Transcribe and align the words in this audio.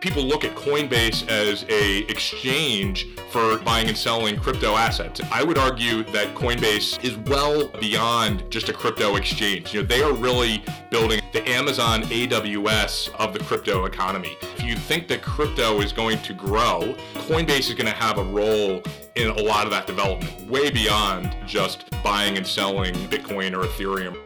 people 0.00 0.22
look 0.22 0.44
at 0.44 0.54
Coinbase 0.54 1.28
as 1.28 1.64
a 1.68 1.98
exchange 2.10 3.08
for 3.30 3.58
buying 3.58 3.88
and 3.88 3.96
selling 3.96 4.38
crypto 4.38 4.74
assets. 4.74 5.20
I 5.30 5.44
would 5.44 5.58
argue 5.58 6.04
that 6.04 6.34
Coinbase 6.34 7.04
is 7.04 7.18
well 7.30 7.68
beyond 7.80 8.50
just 8.50 8.68
a 8.70 8.72
crypto 8.72 9.16
exchange. 9.16 9.74
You 9.74 9.82
know, 9.82 9.86
they 9.86 10.02
are 10.02 10.12
really 10.12 10.64
building 10.90 11.20
the 11.32 11.46
Amazon 11.48 12.02
AWS 12.04 13.14
of 13.16 13.32
the 13.34 13.40
crypto 13.40 13.84
economy. 13.84 14.36
If 14.56 14.64
you 14.64 14.74
think 14.74 15.06
that 15.08 15.22
crypto 15.22 15.80
is 15.80 15.92
going 15.92 16.20
to 16.22 16.32
grow, 16.32 16.96
Coinbase 17.14 17.68
is 17.68 17.74
going 17.74 17.86
to 17.86 17.92
have 17.92 18.18
a 18.18 18.24
role 18.24 18.82
in 19.16 19.28
a 19.28 19.42
lot 19.42 19.64
of 19.64 19.70
that 19.70 19.86
development, 19.86 20.48
way 20.48 20.70
beyond 20.70 21.36
just 21.46 21.84
buying 22.02 22.36
and 22.36 22.46
selling 22.46 22.94
Bitcoin 23.10 23.52
or 23.52 23.66
Ethereum. 23.66 24.16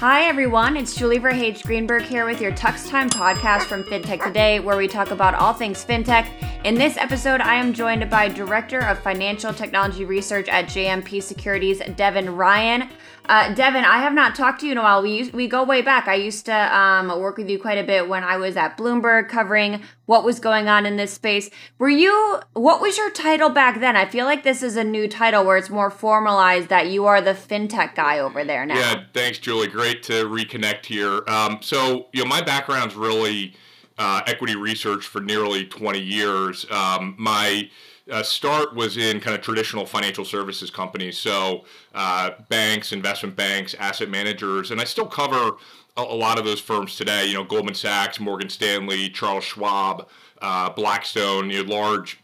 Hi, 0.00 0.22
everyone. 0.22 0.78
It's 0.78 0.94
Julie 0.94 1.18
Verhage 1.18 1.62
Greenberg 1.62 2.04
here 2.04 2.24
with 2.24 2.40
your 2.40 2.52
Tux 2.52 2.88
Time 2.88 3.10
podcast 3.10 3.64
from 3.64 3.84
FinTech 3.84 4.24
Today, 4.24 4.58
where 4.58 4.78
we 4.78 4.88
talk 4.88 5.10
about 5.10 5.34
all 5.34 5.52
things 5.52 5.84
FinTech. 5.84 6.26
In 6.64 6.74
this 6.74 6.96
episode, 6.96 7.42
I 7.42 7.56
am 7.56 7.74
joined 7.74 8.08
by 8.08 8.28
Director 8.28 8.78
of 8.78 8.98
Financial 9.00 9.52
Technology 9.52 10.06
Research 10.06 10.48
at 10.48 10.68
JMP 10.68 11.22
Securities, 11.22 11.82
Devin 11.96 12.34
Ryan. 12.34 12.88
Uh, 13.26 13.54
Devin, 13.54 13.84
I 13.84 13.98
have 13.98 14.12
not 14.12 14.34
talked 14.34 14.60
to 14.60 14.66
you 14.66 14.72
in 14.72 14.78
a 14.78 14.82
while. 14.82 15.02
We 15.02 15.18
used, 15.18 15.32
we 15.32 15.46
go 15.46 15.62
way 15.62 15.82
back. 15.82 16.08
I 16.08 16.14
used 16.14 16.46
to 16.46 16.76
um, 16.76 17.08
work 17.20 17.36
with 17.36 17.48
you 17.48 17.58
quite 17.58 17.78
a 17.78 17.84
bit 17.84 18.08
when 18.08 18.24
I 18.24 18.36
was 18.36 18.56
at 18.56 18.76
Bloomberg 18.76 19.28
covering 19.28 19.82
what 20.06 20.24
was 20.24 20.40
going 20.40 20.68
on 20.68 20.86
in 20.86 20.96
this 20.96 21.12
space. 21.12 21.50
Were 21.78 21.88
you? 21.88 22.40
What 22.54 22.80
was 22.80 22.98
your 22.98 23.10
title 23.10 23.50
back 23.50 23.80
then? 23.80 23.96
I 23.96 24.06
feel 24.06 24.24
like 24.24 24.42
this 24.42 24.62
is 24.62 24.76
a 24.76 24.84
new 24.84 25.06
title 25.06 25.44
where 25.44 25.56
it's 25.56 25.70
more 25.70 25.90
formalized 25.90 26.68
that 26.68 26.88
you 26.88 27.06
are 27.06 27.20
the 27.20 27.34
fintech 27.34 27.94
guy 27.94 28.18
over 28.18 28.44
there 28.44 28.66
now. 28.66 28.76
Yeah, 28.76 29.04
thanks, 29.14 29.38
Julie. 29.38 29.68
Great 29.68 30.02
to 30.04 30.24
reconnect 30.24 30.86
here. 30.86 31.22
Um, 31.28 31.58
so 31.60 32.08
you 32.12 32.24
know, 32.24 32.28
my 32.28 32.40
background's 32.42 32.96
really 32.96 33.54
uh, 33.98 34.22
equity 34.26 34.56
research 34.56 35.06
for 35.06 35.20
nearly 35.20 35.66
20 35.66 36.00
years. 36.00 36.66
Um, 36.70 37.14
my 37.18 37.70
uh, 38.10 38.22
start 38.22 38.74
was 38.74 38.96
in 38.96 39.20
kind 39.20 39.36
of 39.36 39.42
traditional 39.42 39.86
financial 39.86 40.24
services 40.24 40.70
companies, 40.70 41.18
so 41.18 41.64
uh, 41.94 42.30
banks, 42.48 42.92
investment 42.92 43.36
banks, 43.36 43.74
asset 43.74 44.08
managers, 44.08 44.70
and 44.70 44.80
I 44.80 44.84
still 44.84 45.06
cover 45.06 45.56
a, 45.96 46.02
a, 46.02 46.16
lot 46.16 46.38
of 46.38 46.44
those 46.44 46.60
firms 46.60 46.96
today. 46.96 47.26
You 47.26 47.34
know, 47.34 47.44
Goldman 47.44 47.74
Sachs, 47.74 48.20
Morgan 48.20 48.48
Stanley, 48.48 49.08
Charles 49.10 49.44
Schwab, 49.44 50.08
uh, 50.40 50.70
Blackstone, 50.70 51.50
you 51.50 51.64
know, 51.64 51.74
large 51.74 52.18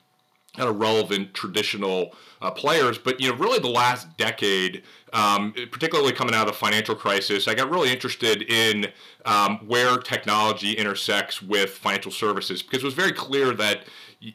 kind 0.57 0.69
of 0.69 0.81
relevant 0.81 1.35
traditional 1.35 2.13
uh, 2.41 2.51
players. 2.51 2.99
But 2.99 3.21
you 3.21 3.29
know, 3.29 3.37
really 3.37 3.59
the 3.59 3.69
last 3.69 4.17
decade, 4.17 4.83
um, 5.13 5.53
particularly 5.71 6.13
coming 6.13 6.35
out 6.35 6.49
of 6.49 6.55
the 6.55 6.59
financial 6.59 6.95
crisis, 6.95 7.47
I 7.47 7.55
got 7.55 7.71
really 7.71 7.93
interested 7.93 8.43
in 8.43 8.89
um, 9.25 9.59
where 9.67 9.99
technology 9.99 10.73
intersects 10.73 11.43
with 11.43 11.71
financial 11.71 12.11
services 12.11 12.63
because 12.63 12.83
it 12.83 12.87
was 12.87 12.95
very 12.95 13.13
clear 13.13 13.53
that 13.55 13.83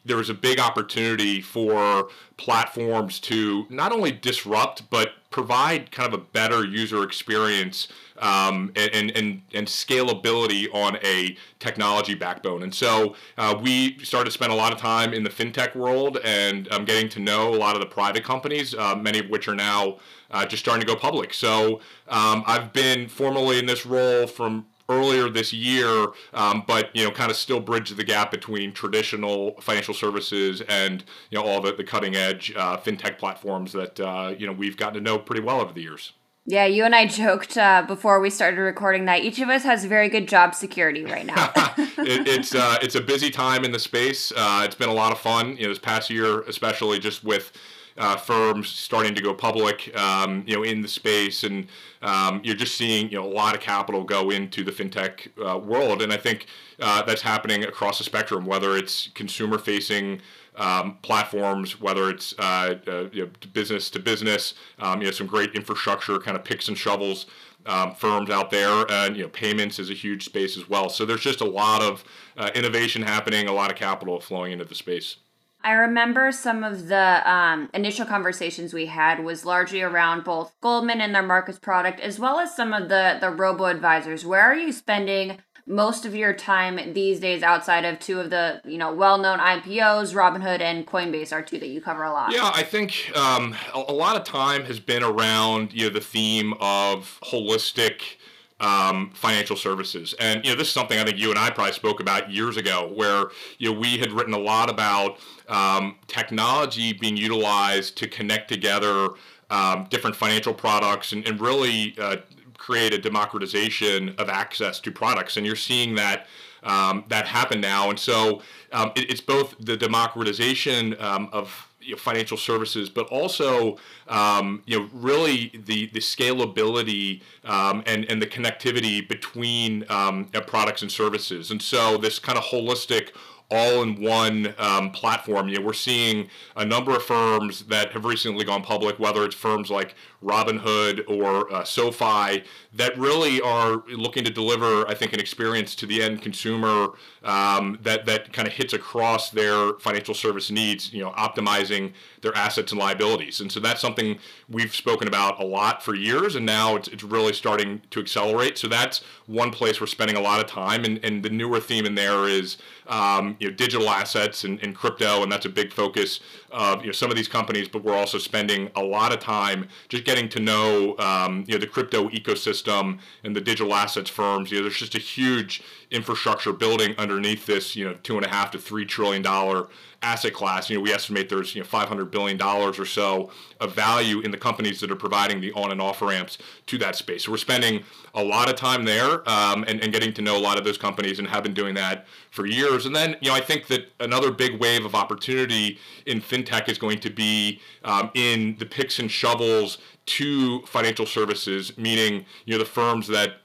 there 0.04 0.16
was 0.16 0.30
a 0.30 0.34
big 0.34 0.58
opportunity 0.58 1.40
for 1.40 2.08
platforms 2.36 3.20
to 3.20 3.66
not 3.68 3.92
only 3.92 4.12
disrupt 4.12 4.88
but 4.90 5.10
provide 5.30 5.90
kind 5.90 6.12
of 6.12 6.20
a 6.20 6.22
better 6.22 6.64
user 6.64 7.02
experience 7.02 7.88
um, 8.18 8.70
and, 8.76 9.10
and, 9.10 9.42
and 9.52 9.66
scalability 9.66 10.72
on 10.72 10.96
a 11.02 11.36
technology 11.58 12.14
backbone. 12.14 12.62
And 12.62 12.74
so 12.74 13.16
uh, 13.36 13.58
we 13.60 13.98
started 13.98 14.26
to 14.26 14.30
spend 14.30 14.52
a 14.52 14.54
lot 14.54 14.72
of 14.72 14.78
time 14.78 15.12
in 15.12 15.24
the 15.24 15.30
fintech 15.30 15.74
world 15.74 16.18
and 16.22 16.70
um, 16.70 16.84
getting 16.84 17.08
to 17.10 17.20
know 17.20 17.54
a 17.54 17.56
lot 17.56 17.74
of 17.74 17.80
the 17.80 17.88
private 17.88 18.22
companies, 18.22 18.74
uh, 18.74 18.94
many 18.94 19.18
of 19.18 19.28
which 19.28 19.48
are 19.48 19.54
now 19.54 19.98
uh, 20.30 20.46
just 20.46 20.62
starting 20.62 20.80
to 20.80 20.86
go 20.86 20.94
public. 20.98 21.34
So 21.34 21.80
um, 22.08 22.44
I've 22.46 22.72
been 22.72 23.08
formally 23.08 23.58
in 23.58 23.66
this 23.66 23.84
role 23.84 24.26
from 24.26 24.66
earlier 24.92 25.28
this 25.28 25.52
year, 25.52 26.08
um, 26.34 26.64
but 26.66 26.94
you 26.94 27.04
know, 27.04 27.10
kind 27.10 27.30
of 27.30 27.36
still 27.36 27.60
bridge 27.60 27.90
the 27.90 28.04
gap 28.04 28.30
between 28.30 28.72
traditional 28.72 29.60
financial 29.60 29.94
services 29.94 30.60
and 30.62 31.04
you 31.30 31.38
know 31.38 31.44
all 31.44 31.60
the, 31.60 31.72
the 31.72 31.84
cutting 31.84 32.14
edge 32.14 32.52
uh, 32.56 32.76
fintech 32.76 33.18
platforms 33.18 33.72
that 33.72 33.98
uh, 34.00 34.34
you 34.36 34.46
know 34.46 34.52
we've 34.52 34.76
gotten 34.76 34.94
to 34.94 35.00
know 35.00 35.18
pretty 35.18 35.42
well 35.42 35.60
over 35.60 35.72
the 35.72 35.82
years. 35.82 36.12
Yeah, 36.44 36.66
you 36.66 36.84
and 36.84 36.94
I 36.94 37.06
joked 37.06 37.56
uh, 37.56 37.84
before 37.86 38.18
we 38.18 38.28
started 38.28 38.60
recording 38.60 39.04
that 39.04 39.22
each 39.22 39.38
of 39.38 39.48
us 39.48 39.62
has 39.62 39.84
very 39.84 40.08
good 40.08 40.26
job 40.26 40.56
security 40.56 41.04
right 41.04 41.24
now. 41.24 41.52
it, 41.76 42.26
it's 42.26 42.52
uh, 42.54 42.78
it's 42.82 42.96
a 42.96 43.00
busy 43.00 43.30
time 43.30 43.64
in 43.64 43.70
the 43.70 43.78
space. 43.78 44.32
Uh, 44.34 44.62
it's 44.64 44.74
been 44.74 44.88
a 44.88 44.94
lot 44.94 45.12
of 45.12 45.20
fun. 45.20 45.56
You 45.56 45.64
know, 45.64 45.68
this 45.68 45.78
past 45.78 46.10
year, 46.10 46.40
especially 46.42 46.98
just 46.98 47.22
with 47.22 47.52
uh, 47.98 48.16
firms 48.16 48.68
starting 48.68 49.14
to 49.14 49.22
go 49.22 49.34
public, 49.34 49.94
um, 49.96 50.44
you 50.46 50.56
know, 50.56 50.62
in 50.62 50.82
the 50.82 50.88
space, 50.88 51.44
and 51.44 51.66
um, 52.02 52.40
you're 52.44 52.56
just 52.56 52.76
seeing 52.76 53.10
you 53.10 53.20
know 53.20 53.26
a 53.26 53.34
lot 53.34 53.54
of 53.54 53.60
capital 53.60 54.04
go 54.04 54.30
into 54.30 54.64
the 54.64 54.72
fintech 54.72 55.28
uh, 55.44 55.58
world, 55.58 56.02
and 56.02 56.12
I 56.12 56.16
think 56.16 56.46
uh, 56.80 57.02
that's 57.02 57.22
happening 57.22 57.64
across 57.64 57.98
the 57.98 58.04
spectrum, 58.04 58.46
whether 58.46 58.76
it's 58.76 59.08
consumer-facing. 59.14 60.20
Um, 60.54 60.98
platforms, 61.00 61.80
whether 61.80 62.10
it's 62.10 62.34
uh, 62.38 62.74
uh, 62.86 63.26
business 63.54 63.88
to 63.88 63.98
business, 63.98 64.52
um, 64.80 65.00
you 65.00 65.06
know, 65.06 65.10
some 65.10 65.26
great 65.26 65.54
infrastructure 65.54 66.18
kind 66.18 66.36
of 66.36 66.44
picks 66.44 66.68
and 66.68 66.76
shovels 66.76 67.24
um, 67.66 67.94
firms 67.94 68.30
out 68.30 68.50
there, 68.50 68.84
and 68.90 69.16
you 69.16 69.22
know, 69.22 69.28
payments 69.28 69.78
is 69.78 69.90
a 69.90 69.94
huge 69.94 70.24
space 70.24 70.56
as 70.56 70.68
well. 70.68 70.88
So 70.88 71.04
there's 71.04 71.20
just 71.20 71.40
a 71.40 71.48
lot 71.48 71.82
of 71.82 72.04
uh, 72.36 72.50
innovation 72.54 73.02
happening, 73.02 73.48
a 73.48 73.52
lot 73.52 73.70
of 73.70 73.76
capital 73.76 74.20
flowing 74.20 74.52
into 74.52 74.64
the 74.64 74.74
space. 74.74 75.16
I 75.64 75.72
remember 75.72 76.32
some 76.32 76.64
of 76.64 76.88
the 76.88 77.30
um, 77.30 77.70
initial 77.72 78.06
conversations 78.06 78.74
we 78.74 78.86
had 78.86 79.22
was 79.22 79.44
largely 79.44 79.82
around 79.82 80.24
both 80.24 80.52
Goldman 80.60 81.00
and 81.00 81.14
their 81.14 81.22
Marcus 81.22 81.58
product, 81.58 82.00
as 82.00 82.18
well 82.18 82.38
as 82.38 82.54
some 82.54 82.72
of 82.72 82.88
the 82.88 83.18
the 83.20 83.30
robo 83.30 83.64
advisors. 83.66 84.26
Where 84.26 84.40
are 84.40 84.56
you 84.56 84.72
spending 84.72 85.38
most 85.66 86.04
of 86.04 86.14
your 86.14 86.32
time 86.32 86.92
these 86.92 87.20
days 87.20 87.42
outside 87.42 87.84
of 87.84 87.98
two 88.00 88.18
of 88.18 88.30
the 88.30 88.60
you 88.64 88.78
know 88.78 88.92
well 88.92 89.18
known 89.18 89.38
IPOs, 89.38 90.14
Robinhood 90.14 90.60
and 90.60 90.86
Coinbase 90.86 91.32
are 91.32 91.42
two 91.42 91.58
that 91.58 91.68
you 91.68 91.80
cover 91.80 92.02
a 92.02 92.12
lot. 92.12 92.32
Yeah, 92.32 92.50
I 92.52 92.62
think 92.62 93.12
um, 93.16 93.54
a, 93.74 93.84
a 93.88 93.92
lot 93.92 94.16
of 94.16 94.24
time 94.24 94.64
has 94.64 94.80
been 94.80 95.02
around 95.02 95.72
you 95.72 95.84
know 95.84 95.90
the 95.90 96.00
theme 96.00 96.54
of 96.60 97.18
holistic 97.22 98.16
um, 98.62 99.10
financial 99.12 99.56
services. 99.56 100.14
And 100.18 100.42
you 100.44 100.52
know, 100.52 100.56
this 100.56 100.68
is 100.68 100.72
something 100.72 100.98
I 100.98 101.04
think 101.04 101.18
you 101.18 101.30
and 101.30 101.38
I 101.38 101.50
probably 101.50 101.72
spoke 101.72 102.00
about 102.00 102.30
years 102.30 102.56
ago, 102.56 102.90
where 102.94 103.26
you 103.58 103.72
know 103.72 103.78
we 103.78 103.98
had 103.98 104.12
written 104.12 104.32
a 104.32 104.38
lot 104.38 104.70
about 104.70 105.18
um, 105.48 105.96
technology 106.06 106.92
being 106.92 107.16
utilized 107.16 107.98
to 107.98 108.08
connect 108.08 108.48
together 108.48 109.10
um, 109.50 109.86
different 109.90 110.16
financial 110.16 110.54
products 110.54 111.12
and, 111.12 111.26
and 111.26 111.40
really 111.40 111.94
uh, 111.98 112.16
create 112.56 112.94
a 112.94 112.98
democratization 112.98 114.14
of 114.16 114.28
access 114.30 114.78
to 114.80 114.92
products. 114.92 115.36
And 115.36 115.44
you're 115.44 115.56
seeing 115.56 115.96
that. 115.96 116.26
Um, 116.64 117.02
that 117.08 117.26
happen 117.26 117.60
now, 117.60 117.90
and 117.90 117.98
so 117.98 118.40
um, 118.70 118.92
it, 118.94 119.10
it's 119.10 119.20
both 119.20 119.56
the 119.58 119.76
democratization 119.76 120.94
um, 121.00 121.28
of 121.32 121.71
you 121.82 121.92
know, 121.92 121.98
financial 121.98 122.36
services, 122.36 122.88
but 122.88 123.06
also 123.08 123.78
um, 124.08 124.62
you 124.66 124.78
know 124.78 124.88
really 124.92 125.52
the 125.66 125.86
the 125.86 126.00
scalability 126.00 127.22
um, 127.44 127.82
and 127.86 128.04
and 128.06 128.20
the 128.20 128.26
connectivity 128.26 129.06
between 129.06 129.84
um, 129.88 130.26
products 130.46 130.82
and 130.82 130.90
services. 130.90 131.50
And 131.50 131.60
so 131.60 131.96
this 131.96 132.18
kind 132.18 132.38
of 132.38 132.44
holistic 132.44 133.10
all-in-one 133.52 134.54
um, 134.58 134.90
platform. 134.90 135.48
You 135.48 135.58
know, 135.58 135.66
we're 135.66 135.72
seeing 135.90 136.28
a 136.56 136.64
number 136.64 136.92
of 136.96 137.02
firms 137.02 137.64
that 137.64 137.92
have 137.92 138.04
recently 138.04 138.44
gone 138.44 138.62
public, 138.62 138.98
whether 138.98 139.24
it's 139.24 139.34
firms 139.34 139.70
like 139.70 139.94
Robinhood 140.22 141.02
or 141.08 141.52
uh, 141.52 141.64
SoFi, 141.64 142.44
that 142.72 142.96
really 142.96 143.40
are 143.40 143.82
looking 143.88 144.24
to 144.24 144.30
deliver, 144.30 144.88
I 144.88 144.94
think, 144.94 145.12
an 145.12 145.20
experience 145.20 145.74
to 145.76 145.86
the 145.86 146.02
end 146.02 146.22
consumer 146.22 146.92
um, 147.24 147.78
that 147.82 148.06
that 148.06 148.32
kind 148.32 148.48
of 148.48 148.54
hits 148.54 148.72
across 148.72 149.30
their 149.30 149.74
financial 149.80 150.14
service 150.14 150.50
needs. 150.50 150.92
You 150.92 151.02
know, 151.04 151.10
optimizing 151.10 151.92
their 152.22 152.34
assets 152.36 152.72
and 152.72 152.80
liabilities, 152.80 153.40
and 153.40 153.50
so 153.50 153.60
that's 153.60 153.80
something 153.80 154.18
we've 154.48 154.74
spoken 154.74 155.08
about 155.08 155.40
a 155.42 155.44
lot 155.44 155.82
for 155.82 155.94
years, 155.94 156.36
and 156.36 156.46
now 156.46 156.76
it's, 156.76 156.88
it's 156.88 157.02
really 157.02 157.32
starting 157.32 157.82
to 157.90 158.00
accelerate. 158.00 158.56
So 158.58 158.68
that's 158.68 159.02
one 159.26 159.50
place 159.50 159.80
we're 159.80 159.86
spending 159.88 160.16
a 160.16 160.20
lot 160.20 160.38
of 160.42 160.46
time, 160.46 160.84
and, 160.84 161.04
and 161.04 161.22
the 161.22 161.30
newer 161.30 161.60
theme 161.60 161.84
in 161.84 161.96
there 161.96 162.28
is 162.28 162.58
um, 162.86 163.36
you 163.42 163.50
know 163.50 163.54
digital 163.54 163.90
assets 163.90 164.44
and, 164.44 164.62
and 164.62 164.74
crypto, 164.74 165.24
and 165.24 165.32
that's 165.32 165.46
a 165.46 165.48
big 165.48 165.72
focus 165.72 166.20
of 166.52 166.80
you 166.82 166.86
know 166.86 166.92
some 166.92 167.10
of 167.10 167.16
these 167.16 167.26
companies. 167.26 167.66
But 167.66 167.82
we're 167.82 167.96
also 167.96 168.18
spending 168.18 168.70
a 168.76 168.82
lot 168.82 169.12
of 169.12 169.18
time 169.18 169.66
just 169.88 170.04
getting 170.04 170.28
to 170.28 170.40
know 170.40 170.96
um, 170.98 171.44
you 171.48 171.54
know 171.54 171.60
the 171.60 171.66
crypto 171.66 172.08
ecosystem 172.10 173.00
and 173.24 173.34
the 173.34 173.40
digital 173.40 173.74
assets 173.74 174.08
firms. 174.08 174.52
You 174.52 174.58
know, 174.58 174.62
there's 174.62 174.76
just 174.76 174.94
a 174.94 175.00
huge 175.00 175.60
infrastructure 175.90 176.52
building 176.52 176.94
underneath 176.98 177.44
this. 177.46 177.74
You 177.74 177.86
know, 177.86 177.94
two 178.04 178.16
and 178.16 178.24
a 178.24 178.28
half 178.28 178.52
to 178.52 178.58
three 178.58 178.84
trillion 178.84 179.22
dollar 179.22 179.68
asset 180.02 180.34
class. 180.34 180.68
You 180.68 180.76
know, 180.76 180.82
we 180.82 180.92
estimate 180.92 181.28
there's 181.28 181.54
you 181.54 181.60
know 181.60 181.66
500 181.66 182.10
billion 182.10 182.36
dollars 182.36 182.78
or 182.78 182.84
so 182.84 183.30
of 183.60 183.74
value 183.74 184.20
in 184.20 184.30
the 184.30 184.36
companies 184.36 184.80
that 184.80 184.90
are 184.90 184.96
providing 184.96 185.40
the 185.40 185.52
on 185.52 185.70
and 185.70 185.80
off 185.80 186.02
ramps 186.02 186.38
to 186.66 186.78
that 186.78 186.96
space. 186.96 187.24
So 187.24 187.30
we're 187.30 187.38
spending 187.38 187.84
a 188.14 188.22
lot 188.22 188.48
of 188.48 188.56
time 188.56 188.84
there 188.84 189.28
um, 189.28 189.64
and, 189.66 189.80
and 189.80 189.92
getting 189.92 190.12
to 190.14 190.22
know 190.22 190.36
a 190.36 190.40
lot 190.40 190.58
of 190.58 190.64
those 190.64 190.78
companies 190.78 191.18
and 191.18 191.28
have 191.28 191.42
been 191.42 191.54
doing 191.54 191.74
that 191.74 192.06
for 192.30 192.46
years. 192.46 192.86
And 192.86 192.94
then 192.94 193.16
you 193.20 193.28
know 193.28 193.34
I 193.34 193.40
think 193.40 193.68
that 193.68 193.90
another 194.00 194.30
big 194.30 194.60
wave 194.60 194.84
of 194.84 194.94
opportunity 194.94 195.78
in 196.06 196.20
fintech 196.20 196.68
is 196.68 196.78
going 196.78 196.98
to 197.00 197.10
be 197.10 197.60
um, 197.84 198.10
in 198.14 198.56
the 198.58 198.66
picks 198.66 198.98
and 198.98 199.10
shovels 199.10 199.78
to 200.04 200.62
financial 200.62 201.06
services, 201.06 201.76
meaning 201.78 202.24
you 202.44 202.54
know 202.54 202.58
the 202.58 202.64
firms 202.64 203.06
that 203.08 203.41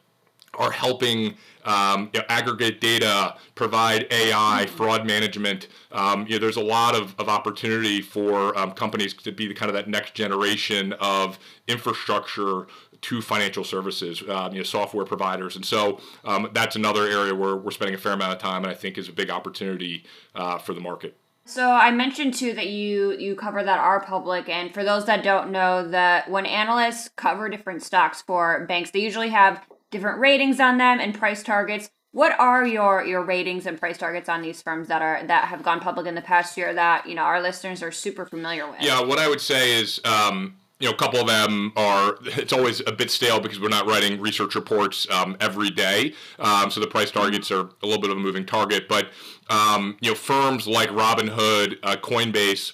are 0.57 0.71
helping 0.71 1.35
um, 1.67 2.09
you 2.13 2.19
know, 2.19 2.25
aggregate 2.29 2.79
data, 2.79 3.35
provide 3.53 4.07
AI, 4.09 4.65
fraud 4.67 5.05
management. 5.05 5.67
Um, 5.91 6.25
you 6.25 6.33
know, 6.33 6.39
there's 6.39 6.55
a 6.55 6.63
lot 6.63 6.95
of, 6.95 7.13
of 7.19 7.27
opportunity 7.27 8.01
for 8.01 8.57
um, 8.57 8.71
companies 8.71 9.13
to 9.13 9.31
be 9.31 9.47
the 9.47 9.53
kind 9.53 9.69
of 9.69 9.75
that 9.75 9.89
next 9.89 10.13
generation 10.13 10.93
of 10.93 11.37
infrastructure 11.67 12.67
to 13.01 13.21
financial 13.21 13.63
services, 13.63 14.23
um, 14.29 14.53
you 14.53 14.59
know, 14.59 14.63
software 14.63 15.05
providers, 15.05 15.55
and 15.55 15.63
so 15.63 15.99
um, 16.25 16.49
that's 16.53 16.75
another 16.75 17.03
area 17.07 17.35
where 17.35 17.55
we're 17.55 17.69
spending 17.69 17.93
a 17.93 17.97
fair 17.97 18.13
amount 18.13 18.33
of 18.33 18.39
time, 18.39 18.63
and 18.63 18.71
I 18.71 18.75
think 18.75 18.97
is 18.97 19.07
a 19.07 19.13
big 19.13 19.29
opportunity 19.29 20.03
uh, 20.33 20.57
for 20.57 20.73
the 20.73 20.81
market. 20.81 21.15
So 21.45 21.71
I 21.71 21.91
mentioned 21.91 22.33
too 22.33 22.53
that 22.53 22.67
you 22.67 23.13
you 23.13 23.35
cover 23.35 23.63
that 23.63 23.79
are 23.79 24.03
public, 24.03 24.49
and 24.49 24.73
for 24.73 24.83
those 24.83 25.05
that 25.05 25.23
don't 25.23 25.51
know, 25.51 25.87
that 25.87 26.29
when 26.29 26.45
analysts 26.45 27.09
cover 27.15 27.49
different 27.49 27.83
stocks 27.83 28.21
for 28.21 28.65
banks, 28.65 28.91
they 28.91 28.99
usually 28.99 29.29
have 29.29 29.61
different 29.91 30.19
ratings 30.19 30.59
on 30.59 30.77
them 30.77 30.99
and 30.99 31.13
price 31.13 31.43
targets. 31.43 31.89
What 32.11 32.37
are 32.39 32.65
your 32.65 33.05
your 33.05 33.23
ratings 33.23 33.65
and 33.65 33.79
price 33.79 33.97
targets 33.97 34.29
on 34.29 34.41
these 34.41 34.61
firms 34.61 34.87
that 34.87 35.01
are 35.01 35.25
that 35.27 35.45
have 35.45 35.63
gone 35.63 35.79
public 35.79 36.07
in 36.07 36.15
the 36.15 36.21
past 36.21 36.57
year 36.57 36.73
that 36.73 37.07
you 37.07 37.15
know 37.15 37.23
our 37.23 37.41
listeners 37.41 37.83
are 37.83 37.91
super 37.91 38.25
familiar 38.25 38.69
with? 38.69 38.81
Yeah, 38.81 39.01
what 39.01 39.19
I 39.19 39.27
would 39.27 39.41
say 39.41 39.79
is. 39.79 40.01
Um, 40.05 40.57
you 40.79 40.87
know, 40.87 40.93
a 40.93 40.97
couple 40.97 41.19
of 41.19 41.25
them 41.25 41.73
are. 41.75 42.19
It's 42.23 42.53
always 42.53 42.81
a 42.85 42.91
bit 42.91 43.09
stale 43.09 43.39
because 43.39 43.59
we're 43.59 43.67
not 43.67 43.87
writing 43.87 44.21
research 44.21 44.53
reports 44.53 45.09
um, 45.09 45.35
every 45.39 45.71
day, 45.71 46.13
um, 46.37 46.69
so 46.69 46.79
the 46.79 46.85
price 46.85 47.09
targets 47.09 47.49
are 47.49 47.69
a 47.81 47.85
little 47.87 47.99
bit 47.99 48.11
of 48.11 48.17
a 48.17 48.19
moving 48.19 48.45
target. 48.45 48.87
But 48.87 49.09
um, 49.49 49.97
you 50.01 50.11
know, 50.11 50.15
firms 50.15 50.67
like 50.67 50.89
Robinhood, 50.89 51.79
uh, 51.81 51.95
Coinbase, 51.95 52.73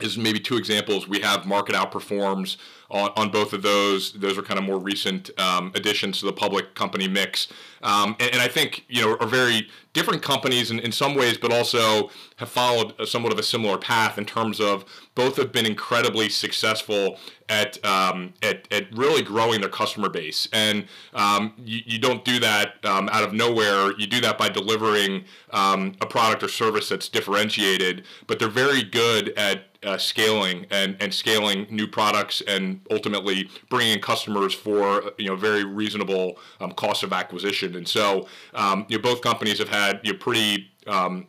is 0.00 0.18
maybe 0.18 0.40
two 0.40 0.56
examples. 0.56 1.06
We 1.06 1.20
have 1.20 1.46
market 1.46 1.76
outperforms 1.76 2.56
on, 2.90 3.10
on 3.16 3.30
both 3.30 3.52
of 3.52 3.62
those. 3.62 4.12
Those 4.12 4.38
are 4.38 4.42
kind 4.42 4.58
of 4.58 4.64
more 4.64 4.78
recent 4.78 5.30
um, 5.38 5.72
additions 5.74 6.20
to 6.20 6.26
the 6.26 6.32
public 6.32 6.74
company 6.74 7.08
mix. 7.08 7.48
Um, 7.82 8.16
and, 8.18 8.32
and, 8.32 8.42
I 8.42 8.48
think, 8.48 8.84
you 8.88 9.02
know, 9.02 9.16
are 9.20 9.26
very 9.26 9.68
different 9.92 10.22
companies 10.22 10.70
in, 10.70 10.80
in 10.80 10.90
some 10.90 11.14
ways, 11.14 11.38
but 11.38 11.52
also 11.52 12.10
have 12.36 12.48
followed 12.48 12.92
a, 12.98 13.06
somewhat 13.06 13.32
of 13.32 13.38
a 13.38 13.42
similar 13.42 13.78
path 13.78 14.18
in 14.18 14.24
terms 14.24 14.60
of 14.60 14.84
both 15.14 15.36
have 15.36 15.52
been 15.52 15.66
incredibly 15.66 16.28
successful 16.28 17.18
at, 17.48 17.84
um, 17.84 18.34
at, 18.42 18.66
at 18.72 18.92
really 18.96 19.22
growing 19.22 19.60
their 19.60 19.70
customer 19.70 20.08
base. 20.08 20.48
And 20.52 20.86
um, 21.14 21.54
you, 21.58 21.80
you 21.86 21.98
don't 21.98 22.24
do 22.24 22.40
that 22.40 22.84
um, 22.84 23.08
out 23.10 23.22
of 23.22 23.32
nowhere. 23.32 23.92
You 23.96 24.06
do 24.06 24.20
that 24.22 24.38
by 24.38 24.48
delivering 24.48 25.24
um, 25.50 25.94
a 26.00 26.06
product 26.06 26.42
or 26.42 26.48
service 26.48 26.88
that's 26.88 27.08
differentiated, 27.08 28.04
but 28.26 28.38
they're 28.40 28.48
very 28.48 28.82
good 28.82 29.30
at 29.30 29.64
uh, 29.84 29.96
scaling 29.96 30.66
and, 30.70 30.96
and 31.00 31.14
scaling 31.14 31.66
new 31.70 31.86
products 31.86 32.42
and 32.48 32.77
ultimately 32.90 33.48
bringing 33.68 33.94
in 33.94 34.00
customers 34.00 34.54
for 34.54 35.12
you 35.18 35.26
know 35.26 35.36
very 35.36 35.64
reasonable 35.64 36.38
um, 36.60 36.72
cost 36.72 37.02
of 37.02 37.12
acquisition. 37.12 37.76
And 37.76 37.86
so 37.86 38.26
um, 38.54 38.86
you 38.88 38.96
know, 38.96 39.02
both 39.02 39.20
companies 39.20 39.58
have 39.58 39.68
had 39.68 40.00
you 40.02 40.12
know, 40.12 40.18
pretty 40.18 40.70
um, 40.86 41.26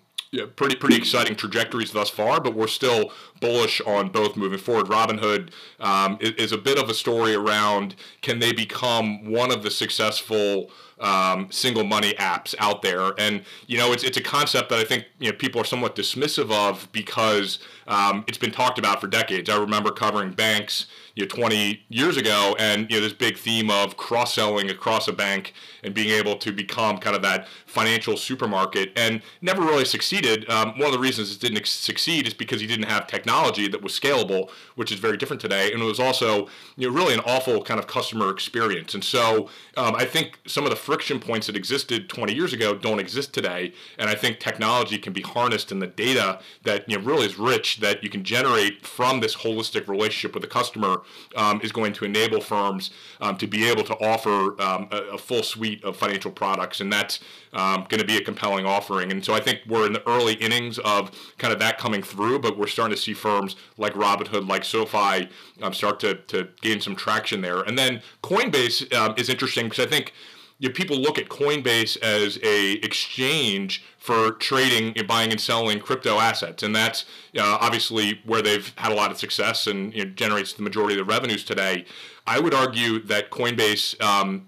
pretty 0.56 0.76
pretty 0.76 0.96
exciting 0.96 1.36
trajectories 1.36 1.92
thus 1.92 2.10
far, 2.10 2.40
but 2.40 2.54
we're 2.54 2.68
still 2.68 3.12
bullish 3.42 3.82
on 3.82 4.10
both 4.10 4.36
moving 4.38 4.60
forward. 4.60 4.88
Robinhood 4.88 5.52
um, 5.80 6.18
is, 6.22 6.32
is, 6.32 6.52
a 6.52 6.58
bit 6.58 6.78
of 6.78 6.90
a 6.90 6.94
story 6.94 7.34
around 7.34 7.96
can 8.22 8.40
they 8.40 8.54
become 8.54 9.32
one 9.32 9.52
of 9.52 9.64
the 9.64 9.72
successful 9.72 10.70
um, 11.00 11.48
single 11.50 11.84
money 11.84 12.14
apps 12.16 12.54
out 12.60 12.82
there, 12.82 13.14
and 13.18 13.44
you 13.68 13.78
know 13.78 13.92
it's 13.92 14.04
it's 14.04 14.18
a 14.18 14.22
concept 14.22 14.70
that 14.70 14.80
I 14.80 14.84
think 14.84 15.06
you 15.20 15.32
know 15.32 15.38
people 15.38 15.62
are 15.62 15.66
somewhat 15.66 15.96
dismissive 15.96 16.52
of 16.52 16.92
because 16.92 17.60
um, 17.88 18.24
it's 18.28 18.38
been 18.38 18.52
talked 18.52 18.78
about 18.78 19.02
for 19.02 19.08
decades. 19.08 19.50
I 19.50 19.58
remember 19.58 19.92
covering 19.92 20.32
banks 20.32 20.86
you 21.20 21.26
know 21.26 21.30
20 21.30 21.84
years 21.90 22.16
ago, 22.16 22.56
and 22.60 22.90
you 22.90 22.96
know 22.96 23.04
this 23.04 23.12
big 23.12 23.38
theme 23.38 23.70
of 23.70 23.98
cross 23.98 24.36
selling 24.36 24.70
across 24.70 25.08
a 25.10 25.12
bank 25.12 25.54
and 25.84 25.94
being 25.94 26.10
able 26.10 26.38
to 26.38 26.52
become 26.54 26.98
kind 26.98 27.16
of 27.16 27.22
that 27.22 27.46
financial 27.66 28.16
supermarket, 28.16 28.92
and 28.96 29.22
never 29.42 29.62
really 29.62 29.84
succeeded. 29.84 30.50
Um, 30.50 30.78
one 30.78 30.88
of 30.88 30.94
the 30.94 31.00
reasons 31.00 31.36
it 31.36 31.42
didn't 31.42 31.68
succeed 31.68 32.26
is 32.26 32.34
because 32.34 32.62
he 32.62 32.68
didn't 32.68 32.90
have 32.90 33.06
technology 33.06 33.68
that 33.68 33.82
was 33.82 34.00
scalable, 34.00 34.50
which 34.76 34.94
is 34.94 35.00
very 35.00 35.18
different 35.18 35.42
today, 35.42 35.74
and 35.74 35.82
it 35.82 35.86
was 35.86 36.00
also 36.00 36.48
you 36.78 36.88
know 36.88 36.96
really 36.96 37.14
an 37.14 37.20
awful 37.26 37.62
kind 37.64 37.82
of 37.82 37.88
customer 37.88 38.30
experience. 38.30 38.94
And 38.94 39.04
so 39.04 39.50
um, 39.76 39.96
I 39.96 40.06
think 40.06 40.40
some 40.48 40.64
of 40.64 40.70
the 40.70 40.78
friction 40.78 41.20
points 41.20 41.48
that 41.48 41.58
existed 41.58 42.08
20 42.08 42.34
years 42.34 42.54
ago 42.54 42.74
don't 42.74 43.00
exist 43.00 43.34
today, 43.34 43.74
and 43.98 44.10
I 44.10 44.16
think 44.16 44.40
technology 44.40 44.98
can 44.98 45.12
be 45.12 45.22
harnessed 45.22 45.70
in 45.70 45.80
the 45.80 45.88
data 45.88 46.40
that 46.64 46.90
you 46.90 46.98
know 46.98 47.04
really 47.04 47.26
is 47.26 47.38
rich 47.38 47.82
that 47.82 48.06
you 48.06 48.10
can 48.10 48.24
generate 48.24 48.86
from 48.86 49.20
this 49.20 49.36
holistic 49.36 49.90
relationship 49.90 50.34
with 50.34 50.44
the 50.44 50.48
customer 50.48 51.02
um, 51.36 51.62
is 51.62 51.72
going 51.72 51.94
to 51.94 52.06
enable 52.06 52.42
firms 52.42 52.92
um, 53.22 53.38
to 53.38 53.48
be 53.48 53.70
able 53.70 53.84
to 53.84 53.94
offer 53.96 54.60
um, 54.62 54.88
a, 54.92 54.98
a, 55.14 55.18
full 55.18 55.44
suite 55.44 55.84
of 55.84 55.96
financial 55.96 56.32
products, 56.32 56.82
and 56.82 56.92
that's 56.92 57.20
um, 57.54 57.86
going 57.90 58.00
to 58.00 58.06
be 58.06 58.18
a 58.18 58.22
compelling 58.22 58.66
offering. 58.66 59.12
And 59.12 59.24
so 59.24 59.34
I 59.34 59.40
think 59.40 59.60
we're 59.68 59.86
in 59.86 59.94
the 59.94 60.08
early 60.08 60.34
innings 60.34 60.80
of 60.80 61.12
kind 61.38 61.54
of 61.54 61.60
that 61.60 61.78
coming 61.78 62.02
through, 62.02 62.40
but 62.40 62.58
we're 62.58 62.68
starting 62.68 62.96
to 62.96 63.02
see 63.02 63.14
firms 63.14 63.56
like 63.78 63.94
Robinhood, 63.94 64.48
like 64.48 64.64
SoFi, 64.64 65.30
um, 65.62 65.74
start 65.74 66.00
to, 66.02 66.16
to 66.16 66.48
gain 66.62 66.82
some 66.82 66.96
traction 66.96 67.42
there. 67.42 67.62
And 67.62 67.78
then 67.78 68.02
Coinbase 68.24 68.94
um, 68.94 69.14
is 69.18 69.30
interesting 69.30 69.70
because 69.70 69.86
I 69.86 69.90
think 69.90 70.14
you 70.60 70.68
know, 70.68 70.74
people 70.74 70.98
look 70.98 71.18
at 71.18 71.30
Coinbase 71.30 71.98
as 72.04 72.38
a 72.44 72.74
exchange 72.74 73.84
for 73.98 74.32
trading, 74.34 74.94
buying 75.08 75.32
and 75.32 75.40
selling 75.40 75.80
crypto 75.80 76.20
assets, 76.20 76.64
and 76.64 76.76
that's 76.76 77.06
uh, 77.38 77.58
obviously 77.62 78.20
where 78.26 78.42
they've 78.42 78.72
had 78.78 78.92
a 78.92 78.96
lot 78.96 79.10
of 79.10 79.18
success 79.18 79.68
and 79.68 79.94
you 79.94 80.04
know, 80.06 80.12
generates 80.12 80.54
the 80.54 80.62
majority 80.62 81.00
of 81.00 81.08
the 81.08 81.12
revenues 81.12 81.46
today. 81.46 81.86
I 82.28 82.40
would 82.40 82.54
argue 82.54 83.02
that 83.04 83.32
Coinbase 83.32 84.00
um, 84.02 84.48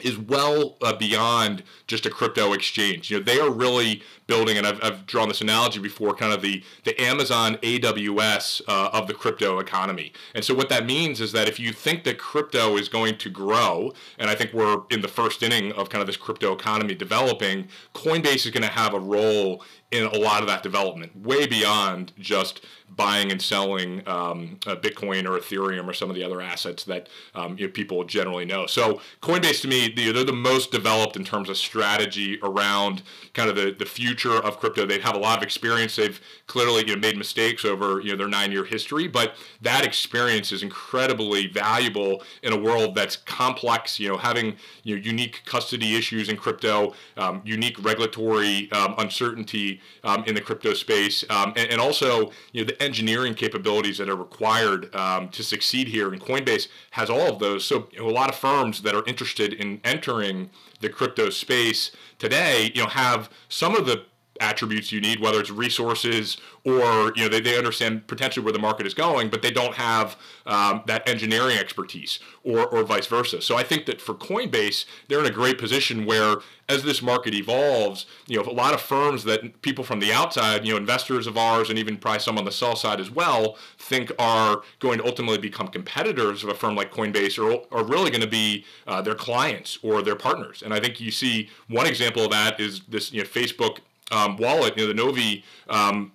is 0.00 0.18
well 0.18 0.76
uh, 0.82 0.94
beyond 0.94 1.62
just 1.86 2.04
a 2.04 2.10
crypto 2.10 2.52
exchange. 2.52 3.10
You 3.10 3.18
know, 3.18 3.24
they 3.24 3.40
are 3.40 3.50
really 3.50 4.02
building, 4.26 4.56
and 4.56 4.66
I've, 4.66 4.82
I've 4.82 5.06
drawn 5.06 5.28
this 5.28 5.40
analogy 5.40 5.78
before, 5.80 6.14
kind 6.14 6.32
of 6.32 6.42
the 6.42 6.62
the 6.84 7.00
Amazon 7.00 7.56
AWS 7.56 8.62
uh, 8.68 8.90
of 8.92 9.06
the 9.06 9.14
crypto 9.14 9.58
economy. 9.58 10.12
And 10.34 10.44
so 10.44 10.54
what 10.54 10.68
that 10.68 10.86
means 10.86 11.20
is 11.20 11.32
that 11.32 11.48
if 11.48 11.58
you 11.60 11.72
think 11.72 12.04
that 12.04 12.18
crypto 12.18 12.76
is 12.76 12.88
going 12.88 13.18
to 13.18 13.30
grow, 13.30 13.92
and 14.18 14.30
I 14.30 14.34
think 14.34 14.52
we're 14.52 14.82
in 14.90 15.02
the 15.02 15.08
first 15.08 15.42
inning 15.42 15.72
of 15.72 15.88
kind 15.90 16.00
of 16.00 16.06
this 16.06 16.16
crypto 16.16 16.52
economy 16.52 16.94
developing, 16.94 17.68
Coinbase 17.94 18.46
is 18.46 18.50
going 18.50 18.62
to 18.62 18.68
have 18.68 18.94
a 18.94 19.00
role 19.00 19.62
in 19.92 20.04
a 20.04 20.18
lot 20.18 20.42
of 20.42 20.48
that 20.48 20.62
development, 20.62 21.24
way 21.24 21.46
beyond 21.46 22.12
just 22.18 22.64
buying 22.88 23.30
and 23.30 23.40
selling 23.40 24.06
um, 24.08 24.58
Bitcoin 24.62 25.26
or 25.26 25.38
Ethereum 25.38 25.86
or 25.86 25.92
some 25.92 26.10
of 26.10 26.16
the 26.16 26.24
other 26.24 26.40
assets 26.40 26.84
that 26.84 27.08
um, 27.34 27.56
you 27.58 27.66
know, 27.66 27.72
people 27.72 28.02
generally 28.04 28.44
know. 28.44 28.66
So 28.66 29.00
Coinbase, 29.22 29.60
to 29.62 29.68
me, 29.68 29.92
they're 29.94 30.24
the 30.24 30.32
most 30.32 30.72
developed 30.72 31.16
in 31.16 31.24
terms 31.24 31.48
of 31.48 31.56
strategy 31.56 32.38
around 32.42 33.02
kind 33.32 33.48
of 33.48 33.56
the, 33.56 33.74
the 33.76 33.84
future 33.84 34.15
of 34.24 34.58
crypto. 34.58 34.86
They 34.86 35.00
have 35.00 35.14
a 35.14 35.18
lot 35.18 35.38
of 35.38 35.42
experience. 35.42 35.96
They've 35.96 36.20
clearly 36.46 36.86
you 36.86 36.94
know, 36.94 37.00
made 37.00 37.16
mistakes 37.16 37.64
over 37.64 38.00
you 38.00 38.10
know, 38.10 38.16
their 38.16 38.28
nine-year 38.28 38.64
history, 38.64 39.08
but 39.08 39.34
that 39.60 39.84
experience 39.84 40.52
is 40.52 40.62
incredibly 40.62 41.46
valuable 41.46 42.22
in 42.42 42.52
a 42.52 42.56
world 42.56 42.94
that's 42.94 43.16
complex. 43.16 44.00
You 44.00 44.10
know, 44.10 44.16
having 44.16 44.56
you 44.82 44.96
know, 44.96 45.02
unique 45.02 45.42
custody 45.44 45.96
issues 45.96 46.28
in 46.28 46.36
crypto, 46.36 46.94
um, 47.16 47.42
unique 47.44 47.82
regulatory 47.84 48.70
um, 48.72 48.94
uncertainty 48.98 49.80
um, 50.04 50.24
in 50.24 50.34
the 50.34 50.40
crypto 50.40 50.72
space, 50.74 51.24
um, 51.30 51.52
and, 51.56 51.70
and 51.70 51.80
also 51.80 52.30
you 52.52 52.62
know 52.62 52.66
the 52.66 52.82
engineering 52.82 53.34
capabilities 53.34 53.98
that 53.98 54.08
are 54.08 54.16
required 54.16 54.94
um, 54.94 55.28
to 55.30 55.42
succeed 55.42 55.88
here. 55.88 56.12
And 56.12 56.20
Coinbase 56.20 56.68
has 56.92 57.10
all 57.10 57.32
of 57.32 57.38
those. 57.38 57.64
So 57.64 57.88
you 57.92 58.00
know, 58.00 58.08
a 58.08 58.10
lot 58.10 58.28
of 58.28 58.36
firms 58.36 58.82
that 58.82 58.94
are 58.94 59.04
interested 59.06 59.52
in 59.52 59.80
entering 59.84 60.50
the 60.80 60.88
crypto 60.88 61.30
space 61.30 61.90
today, 62.18 62.70
you 62.74 62.82
know, 62.82 62.88
have 62.88 63.30
some 63.48 63.76
of 63.76 63.86
the 63.86 64.04
attributes 64.40 64.92
you 64.92 65.00
need, 65.00 65.20
whether 65.20 65.40
it's 65.40 65.50
resources 65.50 66.36
or 66.64 67.12
you 67.14 67.22
know 67.22 67.28
they, 67.28 67.40
they 67.40 67.56
understand 67.56 68.06
potentially 68.06 68.44
where 68.44 68.52
the 68.52 68.58
market 68.58 68.86
is 68.86 68.94
going, 68.94 69.30
but 69.30 69.42
they 69.42 69.50
don't 69.50 69.74
have 69.74 70.16
um, 70.46 70.82
that 70.86 71.08
engineering 71.08 71.56
expertise, 71.56 72.18
or 72.42 72.66
or 72.66 72.82
vice 72.82 73.06
versa. 73.06 73.40
So 73.40 73.56
I 73.56 73.62
think 73.62 73.86
that 73.86 74.00
for 74.00 74.14
Coinbase, 74.14 74.84
they're 75.08 75.20
in 75.20 75.26
a 75.26 75.30
great 75.30 75.58
position 75.58 76.06
where 76.06 76.36
as 76.68 76.82
this 76.82 77.00
market 77.00 77.32
evolves, 77.34 78.06
you 78.26 78.36
know, 78.36 78.50
a 78.50 78.52
lot 78.52 78.74
of 78.74 78.80
firms 78.80 79.24
that 79.24 79.62
people 79.62 79.84
from 79.84 80.00
the 80.00 80.12
outside, 80.12 80.66
you 80.66 80.72
know, 80.72 80.76
investors 80.76 81.26
of 81.26 81.38
ours, 81.38 81.70
and 81.70 81.78
even 81.78 81.96
probably 81.96 82.18
some 82.18 82.38
on 82.38 82.44
the 82.44 82.50
sell 82.50 82.74
side 82.74 83.00
as 83.00 83.10
well, 83.10 83.56
think 83.78 84.10
are 84.18 84.62
going 84.80 84.98
to 84.98 85.04
ultimately 85.04 85.38
become 85.38 85.68
competitors 85.68 86.42
of 86.42 86.50
a 86.50 86.54
firm 86.54 86.74
like 86.74 86.92
Coinbase, 86.92 87.38
or 87.38 87.64
are 87.76 87.84
really 87.84 88.10
going 88.10 88.20
to 88.20 88.26
be 88.26 88.64
uh, 88.86 89.00
their 89.00 89.14
clients 89.14 89.78
or 89.82 90.02
their 90.02 90.16
partners. 90.16 90.62
And 90.62 90.74
I 90.74 90.80
think 90.80 91.00
you 91.00 91.10
see 91.10 91.48
one 91.68 91.86
example 91.86 92.24
of 92.24 92.30
that 92.32 92.58
is 92.58 92.80
this, 92.88 93.12
you 93.12 93.22
know, 93.22 93.28
Facebook 93.28 93.78
um, 94.10 94.36
wallet, 94.36 94.76
you 94.76 94.84
know, 94.84 94.88
the 94.88 94.94
Novi 94.94 95.44
um, 95.68 96.12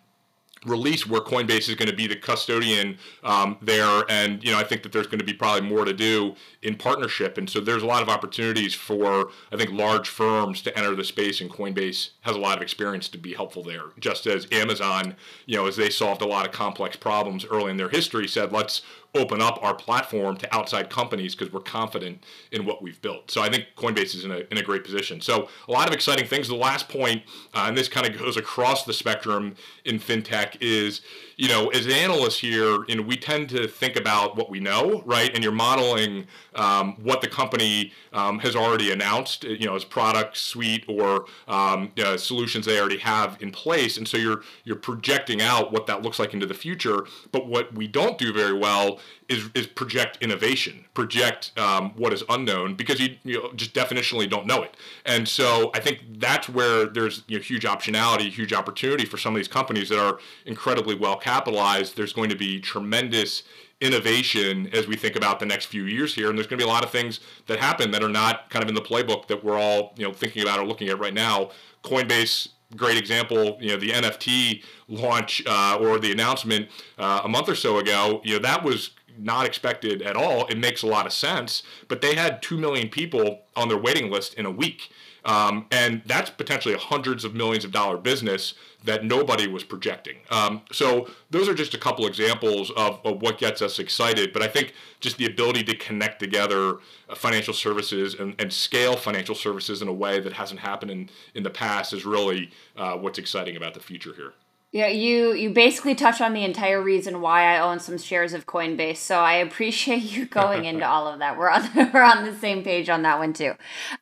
release 0.66 1.08
where 1.08 1.22
Coinbase 1.22 1.70
is 1.70 1.76
going 1.76 1.90
to 1.90 1.96
be 1.96 2.08
the 2.08 2.16
custodian 2.16 2.98
um, 3.24 3.58
there, 3.62 4.04
and 4.10 4.44
you 4.44 4.52
know 4.52 4.60
I 4.60 4.64
think 4.64 4.84
that 4.84 4.92
there's 4.92 5.08
going 5.08 5.20
to 5.20 5.26
be 5.26 5.34
probably 5.34 5.68
more 5.68 5.86
to 5.86 5.94
do 5.94 6.36
in 6.62 6.76
partnership, 6.76 7.38
and 7.38 7.50
so 7.50 7.60
there's 7.60 7.84
a 7.84 7.88
lot 7.88 8.04
of 8.04 8.10
opportunities 8.10 8.74
for 8.74 9.32
I 9.52 9.58
think 9.58 9.72
large 9.72 10.10
firms 10.10 10.62
to 10.64 10.78
enter 10.78 10.96
the 10.96 11.04
space, 11.04 11.42
and 11.42 11.50
Coinbase 11.50 12.12
has 12.22 12.36
a 12.36 12.40
lot 12.40 12.58
of 12.58 12.62
experience 12.62 13.08
to 13.10 13.18
be 13.18 13.34
helpful 13.34 13.64
there. 13.64 13.86
Just 14.00 14.28
as 14.28 14.48
Amazon, 14.52 15.16
you 15.46 15.58
know, 15.58 15.68
as 15.68 15.78
they 15.78 15.90
solved 15.90 16.22
a 16.22 16.28
lot 16.28 16.46
of 16.46 16.52
complex 16.52 16.96
problems 16.96 17.46
early 17.46 17.72
in 17.72 17.78
their 17.78 17.90
history, 17.90 18.28
said 18.28 18.52
let's 18.52 18.82
open 19.14 19.42
up 19.42 19.60
our 19.62 19.74
platform 19.74 20.38
to 20.38 20.56
outside 20.56 20.90
companies 20.90 21.36
because 21.36 21.52
we're 21.52 21.60
confident 21.60 22.24
in 22.52 22.66
what 22.66 22.82
we've 22.82 23.02
built. 23.02 23.30
So 23.30 23.42
I 23.42 23.50
think 23.50 23.66
Coinbase 23.76 24.16
is 24.16 24.24
in 24.24 24.32
a, 24.32 24.44
in 24.50 24.58
a 24.58 24.62
great 24.62 24.86
position. 24.86 25.20
So 25.20 25.50
a 25.68 25.72
lot 25.72 25.88
of 25.88 25.94
exciting 25.94 26.26
things. 26.26 26.48
The 26.48 26.56
last 26.56 26.88
point, 26.88 27.24
uh, 27.54 27.66
and 27.68 27.78
this 27.78 27.90
kind 27.90 28.08
of 28.08 28.18
goes 28.18 28.38
across 28.38 28.86
the 28.86 28.94
spectrum 28.94 29.56
in 29.84 30.00
fintech, 30.00 30.58
is 30.62 31.02
you 31.36 31.50
know 31.50 31.68
as 31.70 31.88
analysts 31.88 32.40
here, 32.40 32.86
you 32.88 32.96
know 32.96 33.02
we 33.02 33.18
tend 33.18 33.50
to 33.50 33.68
think 33.68 33.98
about 33.98 34.38
what 34.38 34.50
we 34.50 34.62
know, 34.62 35.02
right? 35.06 35.34
And 35.34 35.44
you're 35.44 35.52
modeling 35.52 36.28
um, 36.56 36.96
what 37.04 37.20
the 37.20 37.28
company 37.28 37.92
um, 38.14 38.40
has 38.40 38.56
already 38.56 38.92
announced, 38.92 39.44
you 39.44 39.66
know, 39.66 39.76
as 39.76 39.84
product 39.84 40.38
suite 40.38 40.86
or 40.88 41.26
um, 41.48 41.92
solutions 42.18 42.66
they 42.66 42.80
already 42.80 43.00
have 43.00 43.38
in 43.42 43.52
place, 43.52 43.98
and 43.98 44.08
so 44.08 44.16
you're 44.16 44.42
you're 44.64 44.78
projecting 44.78 45.42
out 45.42 45.74
what 45.74 45.86
that 45.88 46.02
looks 46.02 46.18
like 46.18 46.34
into 46.34 46.46
the 46.46 46.54
future. 46.54 47.06
But 47.34 47.48
what 47.48 47.74
we 47.74 47.88
don't 47.88 48.18
do 48.18 48.32
very 48.32 48.58
well 48.58 49.01
is, 49.30 49.50
is 49.54 49.68
project 49.68 50.18
innovation, 50.22 50.86
project 50.94 51.58
um, 51.58 51.92
what 51.96 52.12
is 52.12 52.24
unknown, 52.30 52.76
because 52.76 53.00
you, 53.00 53.16
you 53.24 53.42
know, 53.42 53.52
just 53.54 53.74
definitionally 53.74 54.30
don't 54.30 54.46
know 54.46 54.62
it. 54.62 54.76
And 55.06 55.28
so 55.28 55.72
I 55.74 55.80
think 55.80 56.04
that's 56.18 56.50
where 56.50 56.86
there's 56.86 57.24
you 57.28 57.38
know, 57.38 57.44
huge 57.44 57.64
optionality, 57.64 58.30
huge 58.30 58.54
opportunity 58.54 59.06
for 59.06 59.18
some 59.18 59.34
of 59.34 59.38
these 59.38 59.48
companies 59.48 59.90
that 59.90 60.00
are 60.00 60.20
incredibly 60.46 60.96
well 60.96 61.16
capitalized. 61.16 61.96
There's 61.96 62.14
going 62.14 62.30
to 62.30 62.36
be 62.36 62.60
tremendous 62.60 63.44
innovation 63.80 64.70
as 64.74 64.86
we 64.88 64.96
think 64.96 65.16
about 65.16 65.40
the 65.40 65.46
next 65.46 65.66
few 65.66 65.86
years 65.86 66.14
here, 66.14 66.30
and 66.30 66.38
there's 66.38 66.48
going 66.48 66.60
to 66.60 66.66
be 66.66 66.70
a 66.70 66.72
lot 66.72 66.84
of 66.84 66.92
things 66.92 67.20
that 67.48 67.60
happen 67.60 67.92
that 67.92 68.04
are 68.04 68.10
not 68.10 68.50
kind 68.50 68.62
of 68.62 68.70
in 68.70 68.76
the 68.76 68.82
playbook 68.82 69.28
that 69.28 69.44
we're 69.44 69.58
all 69.58 69.94
you 69.98 70.06
know 70.06 70.14
thinking 70.14 70.44
about 70.44 70.60
or 70.60 70.66
looking 70.66 70.90
at 70.90 71.00
right 71.00 71.14
now. 71.14 71.50
Coinbase 71.84 72.50
great 72.76 72.98
example, 72.98 73.58
you 73.60 73.70
know, 73.70 73.78
the 73.78 73.92
NFT 73.92 74.64
launch 74.88 75.44
uh, 75.46 75.78
or 75.80 76.00
the 76.00 76.12
announcement 76.12 76.70
uh, 76.98 77.22
a 77.24 77.28
month 77.28 77.50
or 77.50 77.56
so 77.56 77.78
ago, 77.80 78.22
you 78.24 78.34
know, 78.34 78.40
that 78.40 78.64
was 78.64 78.92
not 79.24 79.46
expected 79.46 80.02
at 80.02 80.16
all. 80.16 80.46
It 80.48 80.58
makes 80.58 80.82
a 80.82 80.88
lot 80.88 81.06
of 81.06 81.14
sense, 81.14 81.64
but 81.88 82.02
they 82.02 82.16
had 82.16 82.42
2 82.42 82.58
million 82.58 82.90
people 82.90 83.42
on 83.56 83.68
their 83.68 83.78
waiting 83.78 84.12
list 84.12 84.34
in 84.36 84.46
a 84.46 84.52
week. 84.52 84.92
Um, 85.24 85.68
and 85.72 86.02
that's 86.06 86.32
potentially 86.32 86.76
hundreds 86.76 87.24
of 87.24 87.36
millions 87.36 87.64
of 87.64 87.72
dollar 87.72 87.98
business 87.98 88.56
that 88.84 89.06
nobody 89.06 89.48
was 89.48 89.64
projecting. 89.64 90.18
Um, 90.32 90.64
so 90.72 91.08
those 91.30 91.48
are 91.48 91.54
just 91.54 91.76
a 91.76 91.78
couple 91.78 92.08
examples 92.08 92.72
of, 92.72 93.00
of, 93.06 93.22
what 93.22 93.38
gets 93.38 93.62
us 93.62 93.78
excited. 93.78 94.34
But 94.34 94.42
I 94.42 94.48
think 94.48 94.74
just 95.00 95.18
the 95.18 95.28
ability 95.28 95.64
to 95.66 95.76
connect 95.76 96.20
together 96.20 96.78
uh, 97.08 97.16
financial 97.16 97.54
services 97.54 98.16
and, 98.16 98.34
and, 98.40 98.52
scale 98.52 98.96
financial 98.96 99.36
services 99.36 99.84
in 99.84 99.88
a 99.88 99.94
way 99.94 100.20
that 100.20 100.34
hasn't 100.34 100.62
happened 100.62 100.90
in, 100.90 101.10
in 101.36 101.44
the 101.44 101.50
past 101.52 101.94
is 101.94 102.06
really 102.06 102.50
uh, 102.76 102.94
what's 102.94 103.20
exciting 103.20 103.56
about 103.56 103.76
the 103.76 103.80
future 103.80 104.14
here. 104.16 104.34
Yeah, 104.74 104.88
you 104.88 105.34
you 105.34 105.50
basically 105.50 105.96
touched 105.96 106.22
on 106.22 106.34
the 106.34 106.46
entire 106.46 106.82
reason 106.82 107.20
why 107.20 107.44
I 107.44 107.60
own 107.60 107.82
some 107.82 107.98
shares 107.98 108.34
of 108.34 108.46
Coinbase. 108.46 108.98
So 108.98 109.20
I 109.20 109.34
appreciate 109.34 110.04
you 110.04 110.26
going 110.40 110.64
into 110.64 110.88
all 110.88 111.08
of 111.08 111.20
that. 111.20 111.38
We're 111.38 111.50
on 111.50 111.70
we're 111.94 112.02
on 112.02 112.24
the 112.24 112.34
same 112.36 112.64
page 112.64 112.88
on 112.88 113.02
that 113.02 113.20
one 113.20 113.34
too. 113.34 113.54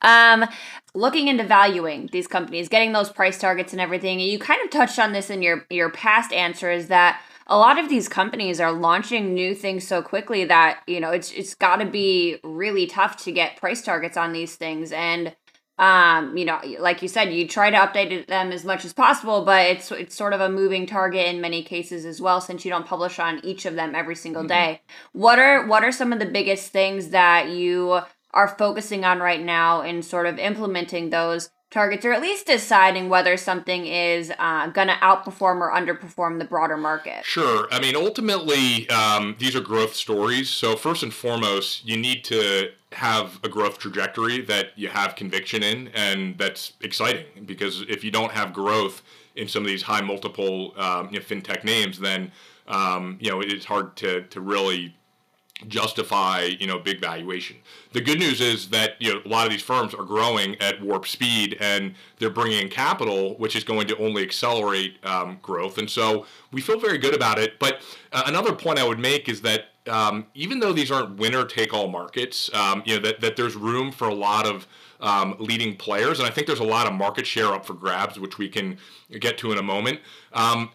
Um, 0.04 0.46
looking 0.94 1.28
into 1.28 1.44
valuing 1.44 2.08
these 2.12 2.28
companies, 2.28 2.70
getting 2.70 2.94
those 2.94 3.10
price 3.10 3.40
targets 3.40 3.74
and 3.74 3.82
everything. 3.82 4.20
You 4.20 4.38
kind 4.38 4.62
of 4.64 4.70
touched 4.70 5.00
on 5.00 5.12
this 5.12 5.32
in 5.32 5.42
your 5.42 5.66
your 5.72 5.90
past 5.90 6.32
answer 6.32 6.70
is 6.70 6.88
that 6.90 7.20
a 7.48 7.58
lot 7.58 7.80
of 7.80 7.90
these 7.90 8.08
companies 8.08 8.60
are 8.60 8.72
launching 8.72 9.34
new 9.34 9.56
things 9.56 9.88
so 9.88 10.04
quickly 10.04 10.46
that 10.46 10.82
you 10.86 11.00
know 11.00 11.10
it's 11.10 11.32
it's 11.32 11.56
got 11.56 11.78
to 11.78 11.86
be 11.86 12.38
really 12.44 12.86
tough 12.86 13.18
to 13.24 13.32
get 13.32 13.58
price 13.58 13.82
targets 13.82 14.18
on 14.18 14.34
these 14.34 14.56
things 14.56 14.92
and 14.92 15.36
um, 15.80 16.36
you 16.36 16.44
know, 16.44 16.60
like 16.80 17.02
you 17.02 17.08
said, 17.08 17.34
you 17.34 17.48
try 17.48 17.70
to 17.70 17.78
update 17.78 18.28
them 18.28 18.52
as 18.52 18.66
much 18.66 18.84
as 18.84 18.92
possible, 18.92 19.46
but 19.46 19.66
it's 19.66 19.92
it's 19.92 20.14
sort 20.14 20.34
of 20.34 20.42
a 20.42 20.50
moving 20.50 20.86
target 20.86 21.26
in 21.28 21.40
many 21.40 21.64
cases 21.64 22.04
as 22.04 22.20
well, 22.20 22.42
since 22.42 22.66
you 22.66 22.72
don't 22.72 22.86
publish 22.86 23.18
on 23.18 23.44
each 23.46 23.66
of 23.66 23.76
them 23.76 23.96
every 23.96 24.16
single 24.16 24.42
mm-hmm. 24.42 24.50
day. 24.50 24.82
What 25.14 25.40
are 25.40 25.66
what 25.66 25.86
are 25.86 25.94
some 25.94 26.12
of 26.12 26.20
the 26.20 26.26
biggest 26.26 26.74
things 26.74 27.10
that 27.10 27.48
you 27.50 28.02
are 28.32 28.48
focusing 28.48 29.06
on 29.06 29.20
right 29.20 29.42
now 29.42 29.82
in 29.82 30.04
sort 30.04 30.28
of 30.28 30.38
implementing 30.38 31.12
those 31.12 31.50
targets, 31.72 32.06
or 32.06 32.12
at 32.12 32.22
least 32.22 32.48
deciding 32.48 33.10
whether 33.10 33.38
something 33.38 33.86
is 33.86 34.32
uh, 34.40 34.68
going 34.68 34.88
to 34.88 34.96
outperform 34.96 35.60
or 35.60 35.72
underperform 35.72 36.40
the 36.40 36.46
broader 36.46 36.78
market? 36.78 37.24
Sure. 37.24 37.68
I 37.72 37.80
mean, 37.80 37.96
ultimately, 37.96 38.90
um, 38.90 39.36
these 39.40 39.56
are 39.56 39.62
growth 39.62 39.96
stories. 39.96 40.50
So 40.50 40.76
first 40.76 41.04
and 41.04 41.14
foremost, 41.14 41.86
you 41.86 41.98
need 41.98 42.24
to 42.26 42.72
have 42.94 43.40
a 43.44 43.50
growth 43.50 43.78
trajectory 43.78 44.42
that 44.42 44.72
you 44.76 44.90
have 44.90 45.16
conviction 45.16 45.62
in, 45.62 45.90
and 45.90 46.38
that's 46.38 46.74
exciting 46.82 47.26
because 47.46 47.82
if 47.88 48.04
you 48.04 48.12
don't 48.12 48.32
have 48.32 48.52
growth 48.52 49.04
in 49.36 49.48
some 49.48 49.64
of 49.64 49.68
these 49.68 49.84
high 49.84 50.02
multiple 50.02 50.74
um, 50.78 51.10
you 51.12 51.20
know, 51.20 51.26
fintech 51.26 51.64
names, 51.64 52.00
then 52.00 52.32
um, 52.68 53.18
you 53.20 53.30
know 53.30 53.42
it's 53.42 53.66
hard 53.66 53.96
to 53.98 54.24
to 54.24 54.42
really 54.42 54.96
justify 55.68 56.44
you 56.60 56.68
know 56.68 56.80
big 56.80 57.02
valuation. 57.02 57.58
The 57.92 58.02
good 58.02 58.20
news 58.20 58.42
is 58.42 58.70
that 58.70 58.94
you 59.00 59.14
know 59.14 59.22
a 59.26 59.28
lot 59.28 59.46
of 59.46 59.52
these 59.52 59.62
firms 59.62 59.94
are 59.94 60.04
growing 60.04 60.60
at 60.62 60.82
warp 60.82 61.08
speed 61.08 61.58
and 61.60 61.96
they're 62.18 62.30
bringing 62.30 62.62
in 62.62 62.70
capital, 62.70 63.36
which 63.38 63.56
is 63.56 63.64
going 63.64 63.88
to 63.88 63.98
only 63.98 64.24
accelerate 64.24 65.04
um, 65.06 65.40
growth. 65.42 65.78
And 65.78 65.90
so 65.90 66.26
we 66.52 66.62
feel 66.62 66.80
very 66.80 66.98
good 66.98 67.14
about 67.14 67.40
it. 67.40 67.60
But 67.60 67.82
uh, 68.12 68.24
another 68.26 68.54
point 68.54 68.80
I 68.80 68.88
would 68.88 69.00
make 69.00 69.28
is 69.28 69.42
that 69.42 69.66
um, 69.88 70.28
even 70.34 70.60
though 70.60 70.74
these 70.74 70.92
aren't 70.92 71.18
winner 71.18 71.46
take 71.46 71.74
all 71.74 71.88
markets, 71.88 72.54
um, 72.54 72.84
you 72.86 72.96
know 72.96 73.02
that, 73.02 73.22
that 73.22 73.36
there's 73.36 73.56
room 73.56 73.92
for 73.92 74.08
a 74.08 74.16
lot 74.16 74.46
of 74.46 74.68
um, 75.00 75.36
leading 75.40 75.76
players, 75.76 76.20
and 76.20 76.28
I 76.28 76.32
think 76.32 76.48
there's 76.48 76.60
a 76.60 76.64
lot 76.64 76.88
of 76.88 76.94
market 76.94 77.26
share 77.26 77.48
up 77.48 77.66
for 77.66 77.74
grabs, 77.74 78.20
which 78.20 78.38
we 78.38 78.50
can 78.50 78.78
get 79.20 79.38
to 79.40 79.52
in 79.52 79.58
a 79.58 79.64
moment. 79.64 80.00
Um, 80.34 80.72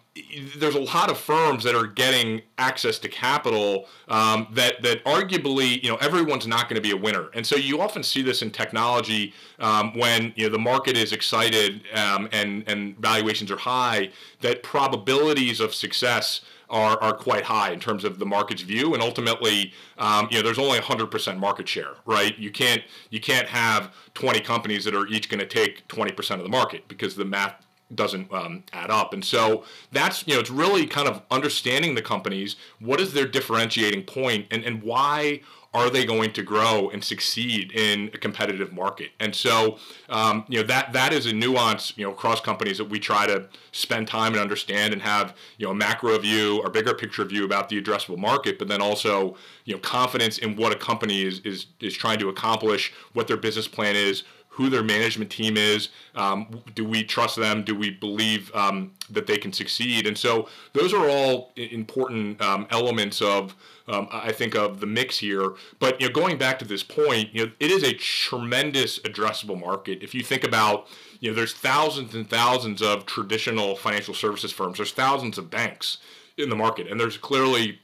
there's 0.57 0.77
a 0.77 0.81
lot 0.81 1.11
of 1.11 1.19
firms 1.19 1.65
that 1.65 1.75
are 1.75 1.87
getting 1.87 2.43
access 2.57 2.99
to 3.01 3.09
capital 3.09 3.87
um, 4.09 4.47
that 4.53 4.81
that 4.83 5.05
arguably 5.05 5.83
you 5.83 5.91
know 5.91 5.97
everyone's 5.97 6.47
not 6.47 6.69
going 6.69 6.77
to 6.77 6.81
be 6.81 6.93
a 6.93 6.97
winner, 6.97 7.29
and 7.35 7.47
so 7.47 7.57
you 7.57 7.81
often 7.81 8.03
see 8.03 8.23
this 8.23 8.41
in 8.41 8.51
technology 8.51 9.35
um, 9.59 9.97
when 9.99 10.33
you 10.37 10.47
know 10.47 10.53
the 10.53 10.59
market 10.59 10.97
is 10.97 11.13
excited 11.13 11.83
um, 11.95 12.29
and 12.33 12.65
and 12.69 12.97
valuations 12.99 13.51
are 13.51 13.57
high, 13.57 14.11
that 14.41 14.63
probabilities 14.63 15.61
of 15.61 15.75
success 15.75 16.41
are, 16.71 17.01
are 17.03 17.13
quite 17.13 17.45
high 17.45 17.71
in 17.71 17.81
terms 17.81 18.05
of 18.05 18.19
the 18.19 18.27
market's 18.27 18.63
view, 18.63 18.95
and 18.95 19.03
ultimately, 19.03 19.73
um, 19.99 20.29
you 20.31 20.39
know, 20.39 20.43
there's 20.43 20.59
only 20.59 20.79
100% 20.79 21.39
market 21.39 21.69
share, 21.69 21.95
right? 22.07 22.39
You 22.39 22.51
can't 22.51 22.83
you 23.11 23.21
can't 23.21 23.49
have 23.49 23.93
20 24.15 24.41
companies 24.41 24.85
that 24.85 24.95
are 24.95 25.07
each 25.07 25.29
going 25.29 25.41
to 25.41 25.47
take 25.47 25.87
20% 25.89 26.31
of 26.37 26.43
the 26.43 26.49
market 26.49 26.87
because 26.89 27.17
the 27.17 27.25
math 27.25 27.64
doesn't 27.95 28.33
um, 28.33 28.65
add 28.73 28.91
up. 28.91 29.13
And 29.13 29.25
so 29.25 29.65
that's, 29.93 30.27
you 30.27 30.35
know, 30.35 30.41
it's 30.41 30.51
really 30.51 30.87
kind 30.87 31.09
of 31.09 31.23
understanding 31.31 31.95
the 31.95 32.03
companies. 32.03 32.57
What 32.81 33.01
is 33.01 33.13
their 33.13 33.27
differentiating 33.27 34.05
point 34.05 34.47
and, 34.51 34.65
and 34.65 34.83
why 34.83 35.41
are 35.75 35.91
they 35.91 36.07
going 36.07 36.33
to 36.33 36.43
grow 36.43 36.89
and 36.91 37.03
succeed 37.03 37.73
in 37.73 38.09
a 38.15 38.19
competitive 38.19 38.73
market? 38.73 39.11
And 39.19 39.35
so, 39.35 39.79
um, 40.09 40.45
you 40.49 40.61
know, 40.61 40.67
that 40.69 40.93
that 40.93 41.13
is 41.13 41.27
a 41.27 41.33
nuance, 41.33 41.93
you 41.97 42.05
know, 42.05 42.13
across 42.13 42.41
companies 42.41 42.79
that 42.79 42.89
we 42.89 43.01
try 43.01 43.27
to 43.27 43.49
spend 43.73 44.07
time 44.07 44.33
and 44.35 44.41
understand 44.41 44.93
and 44.93 45.03
have, 45.03 45.35
you 45.59 45.67
know, 45.67 45.73
a 45.73 45.75
macro 45.75 46.17
view 46.19 46.61
or 46.63 46.71
bigger 46.71 46.95
picture 46.95 47.25
view 47.25 47.45
about 47.45 47.69
the 47.69 47.83
addressable 47.83 48.17
market, 48.17 48.57
but 48.57 48.69
then 48.69 48.81
also, 48.81 49.37
you 49.65 49.75
know, 49.75 49.81
confidence 49.81 50.39
in 50.39 50.55
what 50.55 50.73
a 50.73 50.77
company 50.77 51.23
is 51.23 51.41
is 51.41 51.67
is 51.81 51.95
trying 51.95 52.21
to 52.21 52.29
accomplish, 52.29 52.93
what 53.13 53.27
their 53.27 53.37
business 53.37 53.67
plan 53.67 53.97
is, 53.97 54.23
who 54.55 54.71
their 54.71 54.85
management 54.85 55.31
team 55.31 55.57
is. 55.57 55.89
Um, 56.15 56.63
do 56.77 56.85
we 56.85 57.03
trust 57.03 57.35
them? 57.37 57.65
Do 57.65 57.75
we 57.75 57.91
believe 57.91 58.55
um, 58.55 58.93
that 59.11 59.27
they 59.27 59.37
can 59.37 59.53
succeed? 59.53 60.07
And 60.07 60.17
so 60.17 60.49
those 60.75 60.95
are 60.95 61.09
all 61.09 61.51
important 61.57 62.41
um, 62.41 62.69
elements 62.71 63.21
of, 63.21 63.57
um, 63.89 64.07
I 64.13 64.31
think, 64.31 64.55
of 64.55 64.79
the 64.79 64.87
mix 64.87 65.19
here. 65.19 65.55
But 65.81 66.01
you 66.01 66.07
know, 66.07 66.13
going 66.13 66.39
back 66.39 66.61
to 66.61 66.65
this 66.65 66.85
point, 66.85 67.31
you 67.33 67.47
know, 67.47 67.53
it 67.59 67.73
is 67.73 67.83
a 67.83 67.95
tremendous 67.95 69.01
addressable 69.01 69.59
market. 69.59 70.05
If 70.05 70.15
you 70.15 70.23
think 70.23 70.45
about, 70.45 70.87
you 71.19 71.31
know, 71.31 71.37
there's 71.37 71.55
thousands 71.55 72.15
and 72.15 72.31
thousands 72.31 72.81
of 72.81 73.07
traditional 73.07 73.75
financial 73.75 74.15
services 74.15 74.53
firms. 74.53 74.77
There's 74.77 74.93
thousands 74.93 75.37
of 75.37 75.51
banks 75.51 75.99
in 76.37 76.49
the 76.49 76.57
market, 76.57 76.87
and 76.87 77.01
there's 77.01 77.17
clearly 77.17 77.81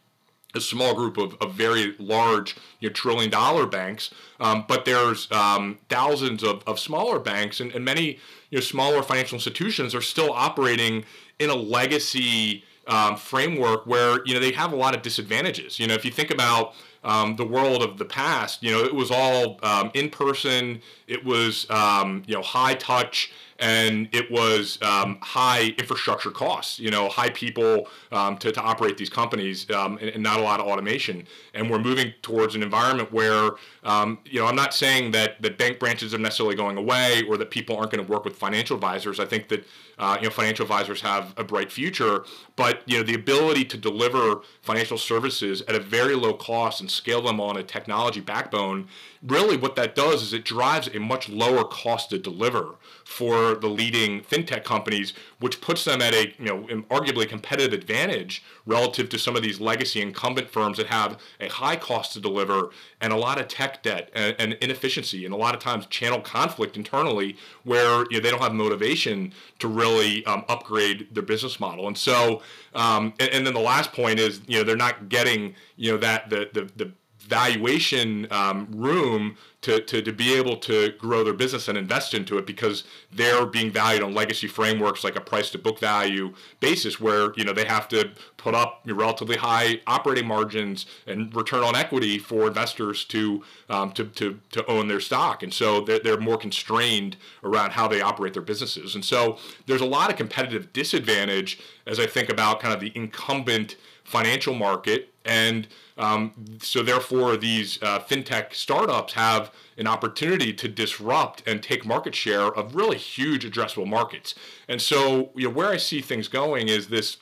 a 0.54 0.60
small 0.60 0.94
group 0.94 1.16
of, 1.16 1.36
of 1.40 1.54
very 1.54 1.94
large 1.98 2.56
you 2.80 2.88
know, 2.88 2.92
trillion 2.92 3.30
dollar 3.30 3.66
banks, 3.66 4.10
um, 4.40 4.64
but 4.66 4.84
there's 4.84 5.30
um, 5.30 5.78
thousands 5.88 6.42
of, 6.42 6.62
of 6.66 6.78
smaller 6.78 7.18
banks, 7.18 7.60
and, 7.60 7.72
and 7.72 7.84
many 7.84 8.18
you 8.50 8.58
know, 8.58 8.60
smaller 8.60 9.02
financial 9.02 9.36
institutions 9.36 9.94
are 9.94 10.02
still 10.02 10.32
operating 10.32 11.04
in 11.38 11.50
a 11.50 11.54
legacy 11.54 12.64
um, 12.86 13.16
framework 13.16 13.86
where 13.86 14.20
you 14.24 14.34
know 14.34 14.40
they 14.40 14.52
have 14.52 14.72
a 14.72 14.76
lot 14.76 14.94
of 14.94 15.02
disadvantages. 15.02 15.78
You 15.78 15.86
know, 15.86 15.94
if 15.94 16.04
you 16.04 16.10
think 16.10 16.30
about 16.30 16.74
um, 17.04 17.36
the 17.36 17.44
world 17.44 17.82
of 17.82 17.98
the 17.98 18.04
past, 18.04 18.62
you 18.62 18.70
know, 18.70 18.80
it 18.80 18.94
was 18.94 19.10
all 19.10 19.58
um, 19.62 19.90
in 19.94 20.10
person. 20.10 20.82
It 21.10 21.24
was 21.24 21.68
um, 21.70 22.22
you 22.26 22.34
know 22.34 22.42
high 22.42 22.74
touch 22.74 23.30
and 23.60 24.08
it 24.12 24.30
was 24.30 24.78
um, 24.80 25.18
high 25.20 25.74
infrastructure 25.78 26.30
costs, 26.30 26.78
you 26.78 26.90
know, 26.90 27.10
high 27.10 27.28
people 27.28 27.88
um, 28.10 28.38
to, 28.38 28.50
to 28.50 28.60
operate 28.60 28.96
these 28.96 29.10
companies 29.10 29.70
um, 29.70 29.98
and, 29.98 30.08
and, 30.08 30.22
not 30.22 30.40
a 30.40 30.42
lot 30.42 30.60
of 30.60 30.66
automation. 30.66 31.26
And 31.52 31.70
we're 31.70 31.78
moving 31.78 32.14
towards 32.22 32.54
an 32.54 32.62
environment 32.62 33.12
where, 33.12 33.50
um, 33.84 34.18
you 34.24 34.40
know, 34.40 34.46
I'm 34.46 34.56
not 34.56 34.72
saying 34.72 35.10
that, 35.12 35.42
that 35.42 35.58
bank 35.58 35.78
branches 35.78 36.14
are 36.14 36.18
necessarily 36.18 36.56
going 36.56 36.78
away 36.78 37.22
or 37.28 37.36
that 37.36 37.50
people 37.50 37.76
aren't 37.76 37.92
going 37.92 38.04
to 38.04 38.10
work 38.10 38.24
with 38.24 38.34
financial 38.34 38.76
advisors. 38.76 39.20
I 39.20 39.26
think 39.26 39.48
that, 39.48 39.66
uh, 39.98 40.16
you 40.18 40.24
know, 40.26 40.30
financial 40.30 40.62
advisors 40.62 41.02
have 41.02 41.34
a 41.36 41.44
bright 41.44 41.70
future, 41.70 42.24
but, 42.56 42.80
you 42.86 42.96
know, 42.96 43.04
the 43.04 43.14
ability 43.14 43.66
to 43.66 43.76
deliver 43.76 44.40
financial 44.62 44.96
services 44.96 45.60
at 45.68 45.74
a 45.74 45.80
very 45.80 46.14
low 46.14 46.32
cost 46.32 46.80
and 46.80 46.90
scale 46.90 47.20
them 47.20 47.38
on 47.40 47.58
a 47.58 47.62
technology 47.62 48.20
backbone 48.20 48.88
really 49.22 49.56
what 49.56 49.76
that 49.76 49.94
does 49.94 50.22
is 50.22 50.32
it 50.32 50.44
drives 50.44 50.88
a 50.88 50.98
much 51.00 51.28
lower 51.28 51.64
cost 51.64 52.10
to 52.10 52.18
deliver 52.18 52.76
for 53.04 53.54
the 53.54 53.68
leading 53.68 54.20
fintech 54.22 54.64
companies, 54.64 55.12
which 55.40 55.60
puts 55.60 55.84
them 55.84 56.00
at 56.00 56.14
a 56.14 56.34
you 56.38 56.46
know 56.46 56.62
arguably 56.90 57.28
competitive 57.28 57.72
advantage 57.72 58.42
relative 58.66 59.08
to 59.08 59.18
some 59.18 59.36
of 59.36 59.42
these 59.42 59.60
legacy 59.60 60.00
incumbent 60.00 60.48
firms 60.48 60.76
that 60.76 60.86
have 60.86 61.18
a 61.40 61.48
high 61.48 61.76
cost 61.76 62.12
to 62.12 62.20
deliver 62.20 62.70
and 63.00 63.12
a 63.12 63.16
lot 63.16 63.40
of 63.40 63.48
tech 63.48 63.82
debt 63.82 64.10
and, 64.14 64.36
and 64.38 64.52
inefficiency 64.54 65.24
and 65.24 65.34
a 65.34 65.36
lot 65.36 65.54
of 65.54 65.60
times 65.60 65.86
channel 65.86 66.20
conflict 66.20 66.76
internally 66.76 67.36
where 67.64 68.04
you 68.10 68.18
know, 68.18 68.20
they 68.20 68.30
don't 68.30 68.42
have 68.42 68.54
motivation 68.54 69.32
to 69.58 69.68
really 69.68 70.24
um, 70.26 70.44
upgrade 70.48 71.08
their 71.12 71.22
business 71.22 71.58
model. 71.58 71.88
And 71.88 71.96
so, 71.96 72.42
um, 72.74 73.12
and, 73.18 73.30
and, 73.30 73.46
then 73.46 73.54
the 73.54 73.60
last 73.60 73.92
point 73.92 74.20
is 74.20 74.40
you 74.46 74.58
know 74.58 74.64
they're 74.64 74.76
not 74.76 75.08
getting 75.08 75.54
you 75.76 75.92
know 75.92 75.98
that 75.98 76.30
the 76.30 76.48
the, 76.52 76.70
the 76.76 76.92
valuation 77.20 78.26
um, 78.30 78.66
room 78.72 79.36
to, 79.62 79.80
to, 79.82 80.00
to 80.00 80.12
be 80.12 80.34
able 80.34 80.56
to 80.56 80.92
grow 80.98 81.22
their 81.22 81.34
business 81.34 81.68
and 81.68 81.76
invest 81.76 82.14
into 82.14 82.38
it 82.38 82.46
because 82.46 82.84
they're 83.12 83.44
being 83.44 83.70
valued 83.70 84.02
on 84.02 84.14
legacy 84.14 84.46
frameworks 84.46 85.04
like 85.04 85.16
a 85.16 85.20
price 85.20 85.50
to 85.50 85.58
book 85.58 85.78
value 85.78 86.32
basis 86.60 86.98
where 86.98 87.32
you 87.36 87.44
know 87.44 87.52
they 87.52 87.66
have 87.66 87.86
to 87.88 88.10
put 88.38 88.54
up 88.54 88.80
relatively 88.86 89.36
high 89.36 89.80
operating 89.86 90.26
margins 90.26 90.86
and 91.06 91.34
return 91.36 91.62
on 91.62 91.76
equity 91.76 92.18
for 92.18 92.46
investors 92.48 93.04
to 93.04 93.44
um, 93.68 93.92
to, 93.92 94.04
to, 94.04 94.40
to 94.52 94.64
own 94.66 94.88
their 94.88 95.00
stock. 95.00 95.42
And 95.42 95.52
so 95.52 95.82
they're, 95.82 96.00
they're 96.00 96.20
more 96.20 96.38
constrained 96.38 97.16
around 97.44 97.72
how 97.72 97.86
they 97.86 98.00
operate 98.00 98.32
their 98.32 98.42
businesses. 98.42 98.94
And 98.94 99.04
so 99.04 99.38
there's 99.66 99.82
a 99.82 99.86
lot 99.86 100.10
of 100.10 100.16
competitive 100.16 100.72
disadvantage 100.72 101.60
as 101.86 102.00
I 102.00 102.06
think 102.06 102.30
about 102.30 102.60
kind 102.60 102.72
of 102.72 102.80
the 102.80 102.92
incumbent 102.94 103.76
financial 104.04 104.54
market 104.54 105.09
and 105.24 105.68
um, 105.98 106.32
so 106.62 106.82
therefore, 106.82 107.36
these 107.36 107.80
uh, 107.82 108.00
fintech 108.00 108.54
startups 108.54 109.12
have 109.12 109.52
an 109.76 109.86
opportunity 109.86 110.52
to 110.54 110.66
disrupt 110.66 111.42
and 111.46 111.62
take 111.62 111.84
market 111.84 112.14
share 112.14 112.46
of 112.46 112.74
really 112.74 112.96
huge 112.96 113.44
addressable 113.44 113.86
markets. 113.86 114.34
And 114.66 114.80
so, 114.80 115.30
you 115.34 115.48
know, 115.48 115.54
where 115.54 115.68
I 115.68 115.76
see 115.76 116.00
things 116.00 116.26
going 116.28 116.68
is 116.68 116.88
this 116.88 117.18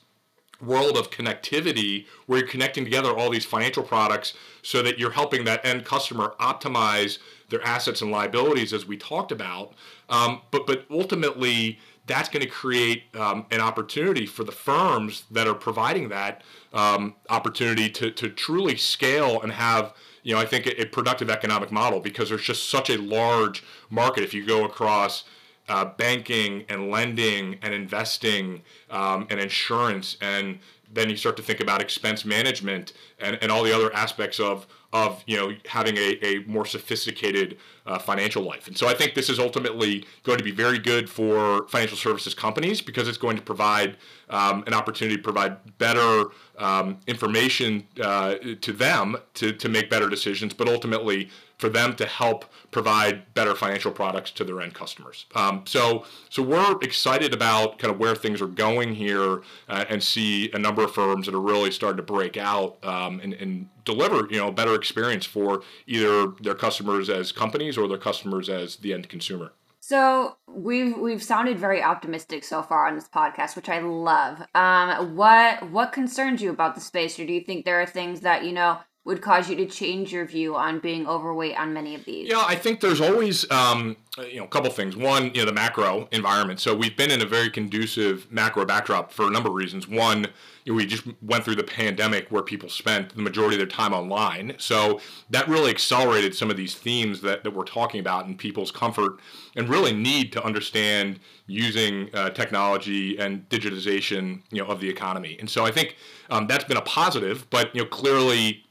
world 0.61 0.97
of 0.97 1.09
connectivity 1.09 2.05
where 2.25 2.39
you're 2.39 2.47
connecting 2.47 2.83
together 2.83 3.17
all 3.17 3.29
these 3.29 3.45
financial 3.45 3.83
products 3.83 4.33
so 4.61 4.81
that 4.81 4.99
you're 4.99 5.11
helping 5.11 5.45
that 5.45 5.65
end 5.65 5.85
customer 5.85 6.33
optimize 6.39 7.17
their 7.49 7.61
assets 7.63 8.01
and 8.01 8.11
liabilities 8.11 8.73
as 8.73 8.85
we 8.85 8.97
talked 8.97 9.31
about 9.31 9.73
um, 10.09 10.41
but 10.51 10.67
but 10.67 10.85
ultimately 10.91 11.79
that's 12.09 12.27
going 12.27 12.41
to 12.41 12.49
create 12.49 13.03
um, 13.15 13.45
an 13.51 13.61
opportunity 13.61 14.25
for 14.25 14.43
the 14.43 14.51
firms 14.51 15.23
that 15.29 15.47
are 15.47 15.53
providing 15.53 16.09
that 16.09 16.41
um, 16.73 17.15
opportunity 17.29 17.89
to, 17.89 18.09
to 18.11 18.29
truly 18.29 18.75
scale 18.75 19.41
and 19.41 19.51
have 19.51 19.93
you 20.23 20.33
know 20.33 20.41
I 20.41 20.45
think 20.45 20.65
a, 20.65 20.81
a, 20.81 20.85
productive 20.85 21.29
economic 21.29 21.71
model 21.71 21.99
because 21.99 22.29
there's 22.29 22.43
just 22.43 22.67
such 22.67 22.89
a 22.89 22.97
large 22.97 23.63
market. 23.89 24.23
If 24.23 24.33
you 24.33 24.45
go 24.45 24.65
across 24.65 25.23
uh, 25.69 25.85
banking 25.85 26.65
and 26.67 26.89
lending 26.89 27.59
and 27.61 27.73
investing 27.73 28.63
um, 28.89 29.27
and 29.29 29.39
insurance 29.39 30.17
and 30.19 30.59
then 30.91 31.09
you 31.09 31.15
start 31.15 31.37
to 31.37 31.43
think 31.43 31.59
about 31.59 31.79
expense 31.81 32.25
management 32.25 32.93
and, 33.19 33.37
and 33.41 33.51
all 33.51 33.63
the 33.63 33.73
other 33.73 33.93
aspects 33.93 34.39
of 34.39 34.65
of 34.91 35.23
you 35.27 35.37
know 35.37 35.53
having 35.65 35.97
a, 35.97 36.17
a 36.25 36.39
more 36.45 36.65
sophisticated 36.65 37.57
uh, 37.85 37.99
financial 37.99 38.43
life. 38.43 38.67
And 38.67 38.77
so 38.77 38.87
I 38.87 38.93
think 38.93 39.13
this 39.13 39.29
is 39.29 39.39
ultimately 39.39 40.05
going 40.23 40.37
to 40.37 40.43
be 40.43 40.51
very 40.51 40.79
good 40.79 41.09
for 41.09 41.67
financial 41.67 41.97
services 41.97 42.33
companies 42.33 42.81
because 42.81 43.07
it's 43.07 43.17
going 43.17 43.35
to 43.35 43.41
provide 43.41 43.97
um, 44.29 44.63
an 44.67 44.73
opportunity 44.73 45.17
to 45.17 45.23
provide 45.23 45.77
better 45.77 46.25
um, 46.57 46.97
information 47.07 47.87
uh, 48.01 48.35
to 48.61 48.73
them 48.73 49.17
to, 49.35 49.53
to 49.53 49.69
make 49.69 49.89
better 49.89 50.09
decisions, 50.09 50.53
but 50.53 50.67
ultimately 50.67 51.29
for 51.59 51.69
them 51.69 51.95
to 51.97 52.05
help 52.05 52.45
provide 52.71 53.33
better 53.33 53.53
financial 53.53 53.91
products 53.91 54.31
to 54.31 54.43
their 54.43 54.61
end 54.61 54.73
customers. 54.73 55.25
Um, 55.35 55.63
so, 55.65 56.05
so 56.29 56.41
we're 56.41 56.79
excited 56.81 57.33
about 57.33 57.77
kind 57.77 57.93
of 57.93 57.99
where 57.99 58.15
things 58.15 58.41
are 58.41 58.47
going 58.47 58.95
here, 58.95 59.41
uh, 59.67 59.85
and 59.89 60.01
see 60.01 60.49
a 60.53 60.59
number 60.59 60.83
of 60.83 60.93
firms 60.93 61.25
that 61.25 61.35
are 61.35 61.41
really 61.41 61.71
starting 61.71 61.97
to 61.97 62.03
break 62.03 62.37
out 62.37 62.83
um, 62.83 63.19
and, 63.19 63.33
and 63.33 63.67
deliver 63.85 64.27
you 64.31 64.37
know 64.37 64.47
a 64.47 64.51
better 64.51 64.73
experience 64.73 65.25
for 65.25 65.61
either 65.85 66.27
their 66.41 66.55
customers 66.55 67.09
as 67.09 67.31
companies 67.31 67.77
or 67.77 67.87
their 67.87 67.97
customers 67.97 68.49
as 68.49 68.77
the 68.77 68.93
end 68.93 69.09
consumer. 69.09 69.51
So 69.81 70.35
we've 70.47 70.97
we've 70.97 71.23
sounded 71.23 71.57
very 71.57 71.81
optimistic 71.81 72.43
so 72.43 72.61
far 72.61 72.87
on 72.87 72.95
this 72.95 73.09
podcast, 73.09 73.55
which 73.55 73.69
I 73.69 73.79
love. 73.79 74.45
Um, 74.53 75.15
what 75.15 75.69
what 75.71 75.91
concerns 75.91 76.41
you 76.41 76.51
about 76.51 76.75
the 76.75 76.81
space, 76.81 77.19
or 77.19 77.25
do 77.25 77.33
you 77.33 77.41
think 77.41 77.65
there 77.65 77.81
are 77.81 77.85
things 77.85 78.21
that 78.21 78.45
you 78.45 78.51
know 78.51 78.77
would 79.05 79.21
cause 79.21 79.49
you 79.49 79.55
to 79.55 79.65
change 79.65 80.11
your 80.11 80.25
view 80.25 80.55
on 80.55 80.79
being 80.79 81.07
overweight 81.07 81.57
on 81.57 81.73
many 81.73 81.95
of 81.95 82.05
these? 82.05 82.29
Yeah, 82.29 82.43
I 82.45 82.55
think 82.55 82.81
there's 82.81 83.01
always 83.01 83.49
um, 83.49 83.95
you 84.17 84.37
know 84.37 84.43
a 84.43 84.47
couple 84.47 84.69
things. 84.69 84.95
One, 84.95 85.33
you 85.33 85.41
know, 85.41 85.45
the 85.45 85.53
macro 85.53 86.07
environment. 86.11 86.59
So 86.59 86.75
we've 86.75 86.95
been 86.95 87.09
in 87.09 87.21
a 87.21 87.25
very 87.25 87.49
conducive 87.49 88.31
macro 88.31 88.65
backdrop 88.65 89.11
for 89.11 89.25
a 89.25 89.31
number 89.31 89.49
of 89.49 89.55
reasons. 89.55 89.87
One, 89.87 90.27
you 90.65 90.73
know, 90.73 90.75
we 90.75 90.85
just 90.85 91.05
went 91.21 91.45
through 91.45 91.55
the 91.55 91.63
pandemic 91.63 92.27
where 92.29 92.43
people 92.43 92.69
spent 92.69 93.15
the 93.15 93.21
majority 93.21 93.55
of 93.55 93.59
their 93.59 93.67
time 93.67 93.93
online. 93.93 94.55
So 94.57 94.99
that 95.29 95.47
really 95.47 95.71
accelerated 95.71 96.35
some 96.35 96.51
of 96.51 96.57
these 96.57 96.75
themes 96.75 97.21
that, 97.21 97.43
that 97.43 97.51
we're 97.51 97.63
talking 97.63 98.01
about 98.01 98.25
and 98.25 98.37
people's 98.37 98.71
comfort 98.71 99.19
and 99.55 99.69
really 99.69 99.93
need 99.93 100.31
to 100.33 100.43
understand 100.43 101.19
using 101.47 102.09
uh, 102.13 102.29
technology 102.29 103.17
and 103.17 103.47
digitization, 103.49 104.41
you 104.51 104.61
know, 104.61 104.67
of 104.67 104.81
the 104.81 104.89
economy. 104.89 105.37
And 105.39 105.49
so 105.49 105.65
I 105.65 105.71
think 105.71 105.95
um, 106.29 106.47
that's 106.47 106.65
been 106.65 106.77
a 106.77 106.81
positive, 106.81 107.49
but 107.49 107.73
you 107.73 107.81
know, 107.81 107.87
clearly 107.87 108.65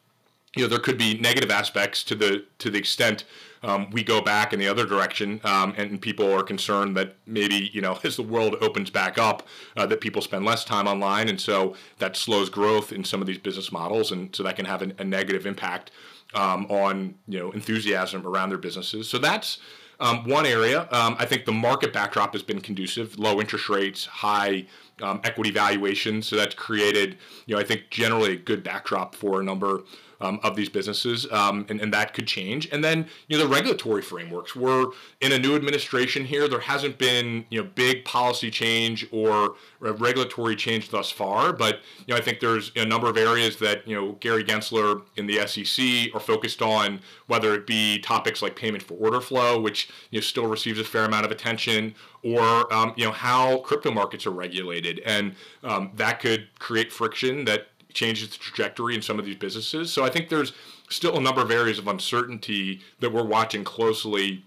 you 0.58 0.64
know 0.64 0.68
there 0.68 0.80
could 0.80 0.98
be 0.98 1.16
negative 1.18 1.52
aspects 1.52 2.02
to 2.02 2.16
the 2.16 2.44
to 2.58 2.68
the 2.68 2.78
extent 2.78 3.24
um, 3.62 3.90
we 3.90 4.02
go 4.02 4.20
back 4.20 4.52
in 4.52 4.58
the 4.58 4.66
other 4.66 4.84
direction 4.84 5.40
um, 5.44 5.72
and 5.76 6.00
people 6.00 6.32
are 6.32 6.42
concerned 6.42 6.96
that 6.96 7.14
maybe 7.26 7.70
you 7.72 7.80
know 7.80 7.96
as 8.04 8.16
the 8.16 8.22
world 8.24 8.56
opens 8.60 8.90
back 8.90 9.18
up 9.18 9.46
uh, 9.76 9.86
that 9.86 10.00
people 10.00 10.20
spend 10.20 10.44
less 10.44 10.64
time 10.64 10.88
online 10.88 11.28
and 11.28 11.40
so 11.40 11.76
that 11.98 12.16
slows 12.16 12.50
growth 12.50 12.92
in 12.92 13.04
some 13.04 13.20
of 13.20 13.28
these 13.28 13.38
business 13.38 13.70
models 13.70 14.10
and 14.10 14.34
so 14.34 14.42
that 14.42 14.56
can 14.56 14.64
have 14.64 14.82
an, 14.82 14.92
a 14.98 15.04
negative 15.04 15.46
impact 15.46 15.92
um, 16.34 16.66
on 16.66 17.14
you 17.28 17.38
know 17.38 17.52
enthusiasm 17.52 18.26
around 18.26 18.48
their 18.48 18.58
businesses. 18.58 19.08
So 19.08 19.18
that's 19.18 19.58
um, 20.00 20.24
one 20.24 20.46
area. 20.46 20.88
Um, 20.90 21.16
i 21.18 21.24
think 21.24 21.44
the 21.44 21.52
market 21.52 21.92
backdrop 21.92 22.32
has 22.32 22.42
been 22.42 22.60
conducive. 22.60 23.16
Low 23.18 23.40
interest 23.40 23.68
rates 23.68 24.06
high 24.06 24.66
um, 25.02 25.20
equity 25.24 25.50
valuations 25.50 26.26
so 26.26 26.36
that's 26.36 26.54
created 26.54 27.16
you 27.46 27.54
know 27.54 27.60
i 27.60 27.64
think 27.64 27.82
generally 27.90 28.32
a 28.32 28.36
good 28.36 28.62
backdrop 28.62 29.14
for 29.14 29.40
a 29.40 29.44
number 29.44 29.82
um, 30.20 30.40
of 30.42 30.56
these 30.56 30.68
businesses, 30.68 31.30
um, 31.30 31.66
and, 31.68 31.80
and 31.80 31.92
that 31.92 32.14
could 32.14 32.26
change. 32.26 32.68
And 32.72 32.82
then 32.82 33.06
you 33.28 33.38
know 33.38 33.44
the 33.44 33.50
regulatory 33.50 34.02
frameworks. 34.02 34.56
We're 34.56 34.86
in 35.20 35.32
a 35.32 35.38
new 35.38 35.54
administration 35.54 36.24
here. 36.24 36.48
There 36.48 36.60
hasn't 36.60 36.98
been 36.98 37.44
you 37.50 37.62
know 37.62 37.68
big 37.74 38.04
policy 38.04 38.50
change 38.50 39.06
or 39.12 39.54
regulatory 39.80 40.56
change 40.56 40.90
thus 40.90 41.10
far, 41.10 41.52
but 41.52 41.80
you 42.06 42.14
know 42.14 42.16
I 42.16 42.20
think 42.20 42.40
there's 42.40 42.72
a 42.76 42.84
number 42.84 43.08
of 43.08 43.16
areas 43.16 43.58
that 43.58 43.86
you 43.86 43.94
know 43.94 44.12
Gary 44.20 44.44
Gensler 44.44 45.02
in 45.16 45.26
the 45.26 45.46
SEC 45.46 46.14
are 46.14 46.20
focused 46.20 46.62
on, 46.62 47.00
whether 47.26 47.54
it 47.54 47.66
be 47.66 47.98
topics 48.00 48.42
like 48.42 48.56
payment 48.56 48.82
for 48.82 48.94
order 48.94 49.20
flow, 49.20 49.60
which 49.60 49.88
you 50.10 50.18
know 50.18 50.22
still 50.22 50.46
receives 50.46 50.78
a 50.78 50.84
fair 50.84 51.04
amount 51.04 51.24
of 51.24 51.30
attention, 51.30 51.94
or 52.22 52.72
um, 52.72 52.92
you 52.96 53.04
know 53.04 53.12
how 53.12 53.58
crypto 53.58 53.90
markets 53.90 54.26
are 54.26 54.30
regulated, 54.30 55.00
and 55.04 55.34
um, 55.62 55.90
that 55.94 56.20
could 56.20 56.48
create 56.58 56.92
friction 56.92 57.44
that 57.44 57.68
changes 57.92 58.30
the 58.30 58.38
trajectory 58.38 58.94
in 58.94 59.02
some 59.02 59.18
of 59.18 59.24
these 59.24 59.36
businesses. 59.36 59.92
So 59.92 60.04
I 60.04 60.10
think 60.10 60.28
there's 60.28 60.52
still 60.88 61.16
a 61.16 61.20
number 61.20 61.42
of 61.42 61.50
areas 61.50 61.78
of 61.78 61.88
uncertainty 61.88 62.80
that 63.00 63.12
we're 63.12 63.24
watching 63.24 63.64
closely 63.64 64.44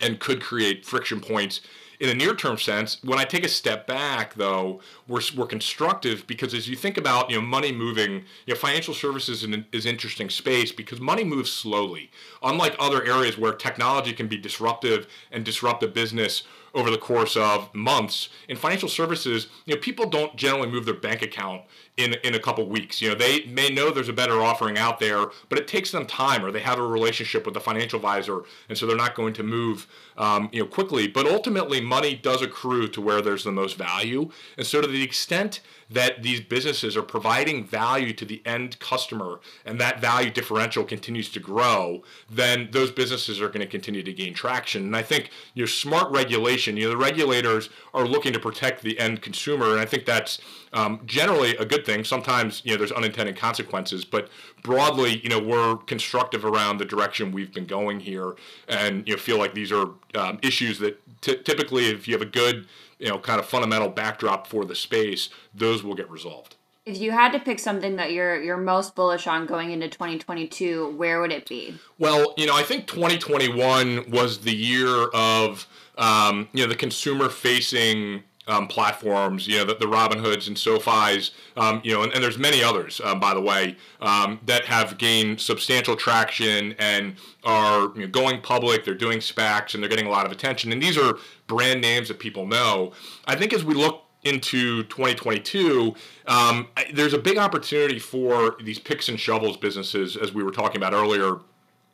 and 0.00 0.18
could 0.18 0.42
create 0.42 0.84
friction 0.84 1.20
points 1.20 1.60
in 2.00 2.08
a 2.08 2.14
near 2.14 2.34
term 2.34 2.58
sense. 2.58 3.02
When 3.02 3.18
I 3.18 3.24
take 3.24 3.44
a 3.44 3.48
step 3.48 3.86
back, 3.86 4.34
though, 4.34 4.80
we're, 5.08 5.22
we're 5.36 5.46
constructive 5.46 6.26
because 6.26 6.52
as 6.52 6.68
you 6.68 6.76
think 6.76 6.98
about 6.98 7.30
you 7.30 7.36
know 7.36 7.42
money 7.42 7.72
moving, 7.72 8.24
you 8.46 8.54
know 8.54 8.56
financial 8.56 8.94
services 8.94 9.38
is 9.38 9.44
an 9.44 9.66
is 9.72 9.86
interesting 9.86 10.28
space 10.28 10.72
because 10.72 11.00
money 11.00 11.24
moves 11.24 11.52
slowly. 11.52 12.10
Unlike 12.42 12.76
other 12.78 13.04
areas 13.04 13.38
where 13.38 13.52
technology 13.52 14.12
can 14.12 14.28
be 14.28 14.36
disruptive 14.36 15.06
and 15.30 15.44
disrupt 15.44 15.82
a 15.82 15.88
business 15.88 16.42
over 16.74 16.90
the 16.90 16.98
course 16.98 17.36
of 17.36 17.72
months. 17.74 18.28
In 18.48 18.56
financial 18.56 18.88
services, 18.88 19.46
you 19.64 19.74
know, 19.74 19.80
people 19.80 20.08
don't 20.08 20.36
generally 20.36 20.68
move 20.68 20.84
their 20.84 20.94
bank 20.94 21.22
account 21.22 21.62
in 21.96 22.14
in 22.24 22.34
a 22.34 22.40
couple 22.40 22.66
weeks. 22.68 23.00
You 23.00 23.10
know, 23.10 23.14
they 23.14 23.44
may 23.44 23.70
know 23.70 23.90
there's 23.90 24.08
a 24.08 24.12
better 24.12 24.42
offering 24.42 24.76
out 24.76 24.98
there, 24.98 25.26
but 25.48 25.58
it 25.58 25.68
takes 25.68 25.90
them 25.90 26.06
time, 26.06 26.44
or 26.44 26.50
they 26.50 26.60
have 26.60 26.78
a 26.78 26.86
relationship 26.86 27.46
with 27.46 27.56
a 27.56 27.60
financial 27.60 27.98
advisor, 27.98 28.42
and 28.68 28.76
so 28.76 28.86
they're 28.86 28.96
not 28.96 29.14
going 29.14 29.34
to 29.34 29.42
move, 29.42 29.86
um, 30.18 30.48
you 30.52 30.60
know, 30.60 30.66
quickly. 30.66 31.06
But 31.06 31.26
ultimately, 31.26 31.80
money 31.80 32.14
does 32.14 32.42
accrue 32.42 32.88
to 32.88 33.00
where 33.00 33.22
there's 33.22 33.44
the 33.44 33.52
most 33.52 33.76
value, 33.76 34.30
and 34.58 34.66
so 34.66 34.80
to 34.80 34.86
the 34.86 35.02
extent 35.02 35.60
that 35.90 36.22
these 36.22 36.40
businesses 36.40 36.96
are 36.96 37.02
providing 37.02 37.64
value 37.64 38.12
to 38.12 38.24
the 38.24 38.42
end 38.44 38.78
customer, 38.78 39.40
and 39.64 39.80
that 39.80 40.00
value 40.00 40.30
differential 40.30 40.84
continues 40.84 41.30
to 41.30 41.40
grow, 41.40 42.02
then 42.30 42.68
those 42.72 42.90
businesses 42.90 43.40
are 43.40 43.48
going 43.48 43.60
to 43.60 43.66
continue 43.66 44.02
to 44.02 44.12
gain 44.12 44.34
traction. 44.34 44.82
And 44.82 44.96
I 44.96 45.02
think 45.02 45.30
you 45.54 45.62
know, 45.62 45.66
smart 45.66 46.10
regulation. 46.10 46.76
You 46.76 46.84
know, 46.84 46.90
the 46.90 46.96
regulators 46.96 47.70
are 47.92 48.06
looking 48.06 48.32
to 48.32 48.40
protect 48.40 48.82
the 48.82 48.98
end 48.98 49.22
consumer, 49.22 49.72
and 49.72 49.80
I 49.80 49.84
think 49.84 50.04
that's 50.04 50.38
um, 50.72 51.00
generally 51.06 51.56
a 51.56 51.64
good 51.64 51.86
thing. 51.86 52.04
Sometimes 52.04 52.62
you 52.64 52.72
know 52.72 52.78
there's 52.78 52.92
unintended 52.92 53.36
consequences, 53.36 54.04
but 54.04 54.28
broadly, 54.62 55.20
you 55.22 55.28
know, 55.28 55.38
we're 55.38 55.76
constructive 55.76 56.44
around 56.44 56.78
the 56.78 56.84
direction 56.84 57.30
we've 57.32 57.52
been 57.52 57.66
going 57.66 58.00
here, 58.00 58.34
and 58.68 59.06
you 59.06 59.14
know, 59.14 59.20
feel 59.20 59.38
like 59.38 59.54
these 59.54 59.70
are 59.70 59.90
um, 60.14 60.38
issues 60.42 60.78
that 60.80 61.00
t- 61.20 61.36
typically, 61.36 61.86
if 61.86 62.08
you 62.08 62.14
have 62.14 62.22
a 62.22 62.30
good 62.30 62.66
you 62.98 63.08
know 63.08 63.18
kind 63.18 63.40
of 63.40 63.46
fundamental 63.46 63.88
backdrop 63.88 64.46
for 64.46 64.64
the 64.64 64.74
space, 64.74 65.28
those 65.54 65.82
will 65.82 65.94
get 65.94 66.10
resolved. 66.10 66.56
If 66.86 66.98
you 66.98 67.12
had 67.12 67.32
to 67.32 67.38
pick 67.38 67.58
something 67.58 67.96
that 67.96 68.12
you're 68.12 68.42
you're 68.42 68.58
most 68.58 68.94
bullish 68.94 69.26
on 69.26 69.46
going 69.46 69.70
into 69.70 69.88
2022, 69.88 70.90
where 70.96 71.20
would 71.20 71.32
it 71.32 71.48
be? 71.48 71.74
Well, 71.98 72.34
you 72.36 72.46
know, 72.46 72.54
I 72.54 72.62
think 72.62 72.86
2021 72.86 74.10
was 74.10 74.40
the 74.40 74.54
year 74.54 75.08
of 75.14 75.66
um, 75.96 76.48
you 76.52 76.62
know 76.62 76.68
the 76.68 76.76
consumer 76.76 77.28
facing 77.28 78.22
um, 78.46 78.66
platforms, 78.66 79.48
you 79.48 79.58
know, 79.58 79.64
the, 79.64 79.74
the 79.74 79.86
Robinhoods 79.86 80.48
and 80.48 80.56
SoFi's, 80.56 81.30
um, 81.56 81.80
you 81.82 81.92
know, 81.92 82.02
and, 82.02 82.12
and, 82.12 82.22
there's 82.22 82.38
many 82.38 82.62
others, 82.62 83.00
um, 83.02 83.18
by 83.18 83.32
the 83.32 83.40
way, 83.40 83.76
um, 84.00 84.38
that 84.44 84.66
have 84.66 84.98
gained 84.98 85.40
substantial 85.40 85.96
traction 85.96 86.74
and 86.78 87.16
are 87.44 87.92
you 87.94 88.02
know, 88.02 88.06
going 88.06 88.40
public. 88.42 88.84
They're 88.84 88.94
doing 88.94 89.18
SPACs 89.18 89.74
and 89.74 89.82
they're 89.82 89.90
getting 89.90 90.06
a 90.06 90.10
lot 90.10 90.26
of 90.26 90.32
attention. 90.32 90.72
And 90.72 90.82
these 90.82 90.98
are 90.98 91.16
brand 91.46 91.80
names 91.80 92.08
that 92.08 92.18
people 92.18 92.46
know. 92.46 92.92
I 93.26 93.34
think 93.34 93.52
as 93.52 93.64
we 93.64 93.74
look 93.74 94.02
into 94.24 94.82
2022, 94.84 95.94
um, 96.26 96.68
there's 96.92 97.14
a 97.14 97.18
big 97.18 97.38
opportunity 97.38 97.98
for 97.98 98.56
these 98.62 98.78
picks 98.78 99.08
and 99.08 99.18
shovels 99.18 99.56
businesses, 99.56 100.16
as 100.16 100.32
we 100.32 100.42
were 100.42 100.50
talking 100.50 100.76
about 100.76 100.92
earlier, 100.92 101.40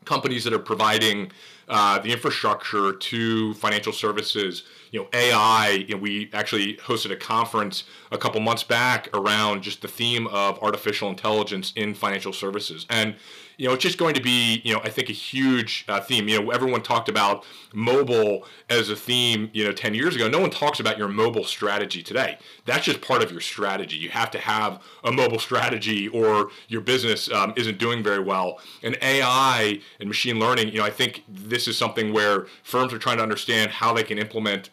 companies 0.04 0.44
that 0.44 0.52
are 0.52 0.58
providing 0.58 1.30
uh, 1.70 1.98
the 2.00 2.12
infrastructure 2.12 2.92
to 2.92 3.54
financial 3.54 3.92
services 3.92 4.64
you 4.90 5.00
know 5.00 5.08
AI. 5.12 5.84
You 5.88 5.94
know, 5.94 6.00
we 6.00 6.30
actually 6.32 6.74
hosted 6.76 7.10
a 7.10 7.16
conference 7.16 7.84
a 8.10 8.18
couple 8.18 8.40
months 8.40 8.62
back 8.62 9.08
around 9.14 9.62
just 9.62 9.82
the 9.82 9.88
theme 9.88 10.26
of 10.28 10.58
artificial 10.62 11.08
intelligence 11.08 11.72
in 11.76 11.94
financial 11.94 12.32
services, 12.32 12.86
and 12.90 13.14
you 13.56 13.68
know 13.68 13.74
it's 13.74 13.82
just 13.82 13.98
going 13.98 14.14
to 14.14 14.22
be 14.22 14.60
you 14.64 14.72
know 14.72 14.80
I 14.82 14.88
think 14.88 15.08
a 15.08 15.12
huge 15.12 15.84
uh, 15.88 16.00
theme. 16.00 16.28
You 16.28 16.42
know, 16.42 16.50
everyone 16.50 16.82
talked 16.82 17.08
about 17.08 17.44
mobile 17.72 18.46
as 18.68 18.90
a 18.90 18.96
theme. 18.96 19.50
You 19.52 19.64
know, 19.64 19.72
ten 19.72 19.94
years 19.94 20.16
ago, 20.16 20.28
no 20.28 20.40
one 20.40 20.50
talks 20.50 20.80
about 20.80 20.98
your 20.98 21.08
mobile 21.08 21.44
strategy 21.44 22.02
today. 22.02 22.38
That's 22.64 22.84
just 22.84 23.00
part 23.00 23.22
of 23.22 23.30
your 23.30 23.40
strategy. 23.40 23.96
You 23.96 24.10
have 24.10 24.30
to 24.32 24.38
have 24.38 24.82
a 25.04 25.12
mobile 25.12 25.38
strategy, 25.38 26.08
or 26.08 26.50
your 26.68 26.80
business 26.80 27.30
um, 27.30 27.52
isn't 27.56 27.78
doing 27.78 28.02
very 28.02 28.22
well. 28.22 28.58
And 28.82 28.98
AI 29.02 29.80
and 30.00 30.08
machine 30.08 30.38
learning. 30.38 30.68
You 30.68 30.78
know, 30.78 30.84
I 30.84 30.90
think 30.90 31.22
this 31.28 31.59
is 31.68 31.76
something 31.76 32.12
where 32.12 32.46
firms 32.62 32.92
are 32.92 32.98
trying 32.98 33.18
to 33.18 33.22
understand 33.22 33.70
how 33.70 33.92
they 33.92 34.02
can 34.02 34.18
implement 34.18 34.70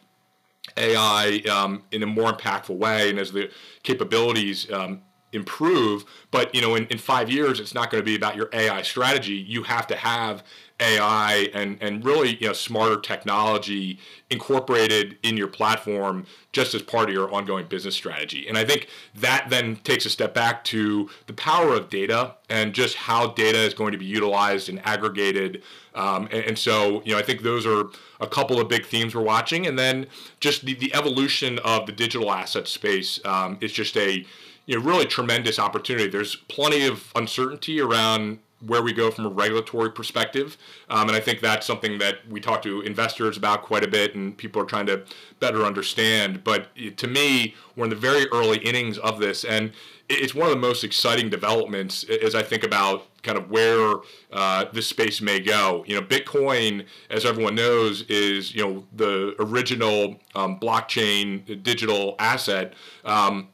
AI 0.76 1.42
um, 1.50 1.84
in 1.92 2.04
a 2.04 2.06
more 2.06 2.32
impactful 2.32 2.78
way, 2.78 3.10
and 3.10 3.20
as 3.20 3.32
the 3.32 3.50
capabilities 3.84 4.72
um, 4.72 5.02
improve. 5.38 6.04
But 6.32 6.54
you 6.54 6.62
know, 6.62 6.76
in, 6.76 6.88
in 6.88 6.98
five 6.98 7.30
years, 7.30 7.62
it's 7.62 7.74
not 7.74 7.90
going 7.90 8.02
to 8.02 8.06
be 8.06 8.16
about 8.16 8.36
your 8.36 8.50
AI 8.52 8.82
strategy. 8.82 9.34
You 9.34 9.64
have 9.64 9.88
to 9.88 9.96
have 9.96 10.44
AI 10.80 11.50
and 11.54 11.78
and 11.82 12.06
really 12.06 12.36
you 12.36 12.48
know 12.48 12.54
smarter 12.54 13.00
technology 13.00 14.00
incorporated 14.30 15.18
in 15.24 15.36
your 15.36 15.48
platform 15.48 16.26
just 16.52 16.76
as 16.76 16.84
part 16.84 17.10
of 17.10 17.16
your 17.16 17.34
ongoing 17.34 17.66
business 17.66 17.96
strategy. 17.96 18.48
And 18.48 18.58
I 18.58 18.66
think 18.66 18.88
that 19.16 19.48
then 19.50 19.78
takes 19.78 20.06
a 20.06 20.10
step 20.10 20.34
back 20.34 20.64
to 20.66 21.10
the 21.26 21.34
power 21.34 21.74
of 21.74 21.90
data 21.90 22.36
and 22.50 22.74
just 22.74 22.96
how 22.96 23.28
data 23.28 23.58
is 23.58 23.74
going 23.74 23.92
to 23.94 23.98
be 23.98 24.06
utilized 24.06 24.70
and 24.70 24.86
aggregated. 24.86 25.64
Um, 25.96 26.28
and, 26.32 26.44
and, 26.44 26.60
so 26.60 27.02
you 27.06 27.14
know 27.14 27.20
I 27.20 27.24
think 27.24 27.42
those 27.42 27.66
are 27.66 27.86
a 28.20 28.28
couple 28.28 28.60
of 28.60 28.68
big 28.68 28.86
themes 28.86 29.16
we're 29.16 29.22
watching. 29.22 29.66
And 29.66 29.80
then 29.80 30.08
just 30.40 30.66
the, 30.66 30.76
the 30.76 30.94
evolution 30.94 31.60
of 31.60 31.86
the 31.86 31.92
digital 31.92 32.32
asset 32.32 32.68
space 32.68 33.20
um, 33.26 33.58
is 33.62 33.72
just 33.72 33.98
a 33.98 34.26
you 34.68 34.78
know 34.78 34.86
really 34.86 35.06
tremendous 35.06 35.58
opportunity. 35.58 36.08
There's 36.08 36.36
plenty 36.36 36.86
of 36.86 37.12
uncertainty 37.16 37.82
around 37.82 38.40
where 38.66 38.82
we 38.82 38.92
go 38.92 39.12
from 39.12 39.26
a 39.26 39.30
regulatory 39.30 39.92
perspective. 39.92 40.58
Um, 40.90 41.08
and 41.08 41.16
I 41.16 41.20
think 41.20 41.42
that's 41.42 41.66
something 41.66 42.00
that 42.00 42.28
we 42.28 42.40
talk 42.40 42.62
to 42.64 42.82
investors 42.82 43.38
about 43.38 43.62
quite 43.62 43.84
a 43.84 43.88
bit 43.88 44.16
and 44.16 44.36
people 44.36 44.62
are 44.62 44.66
trying 44.66 44.88
to 44.88 45.04
better 45.40 45.64
understand. 45.64 46.44
But 46.44 46.70
to 46.98 47.08
me, 47.08 47.54
we're 47.76 47.84
in 47.86 47.90
the 47.92 47.96
very 47.96 48.26
early 48.32 48.58
innings 48.58 48.98
of 48.98 49.20
this. 49.20 49.44
And 49.44 49.74
it's 50.10 50.34
one 50.34 50.48
of 50.48 50.56
the 50.56 50.60
most 50.60 50.84
exciting 50.84 51.30
developments 51.30 52.04
as 52.06 52.34
I 52.34 52.42
think 52.42 52.64
about 52.64 53.06
kind 53.22 53.38
of 53.38 53.52
where 53.52 53.98
uh, 54.32 54.66
this 54.74 54.88
space 54.88 55.22
may 55.22 55.40
go. 55.40 55.84
You 55.86 55.96
know, 55.96 56.02
Bitcoin, 56.02 56.86
as 57.12 57.26
everyone 57.26 57.56
knows, 57.56 58.04
is, 58.04 58.56
you 58.56 58.66
know, 58.66 58.86
the 58.96 59.36
original 59.38 60.20
um, 60.34 60.60
blockchain 60.60 61.62
digital 61.62 62.16
asset. 62.18 62.74
Um, 63.06 63.50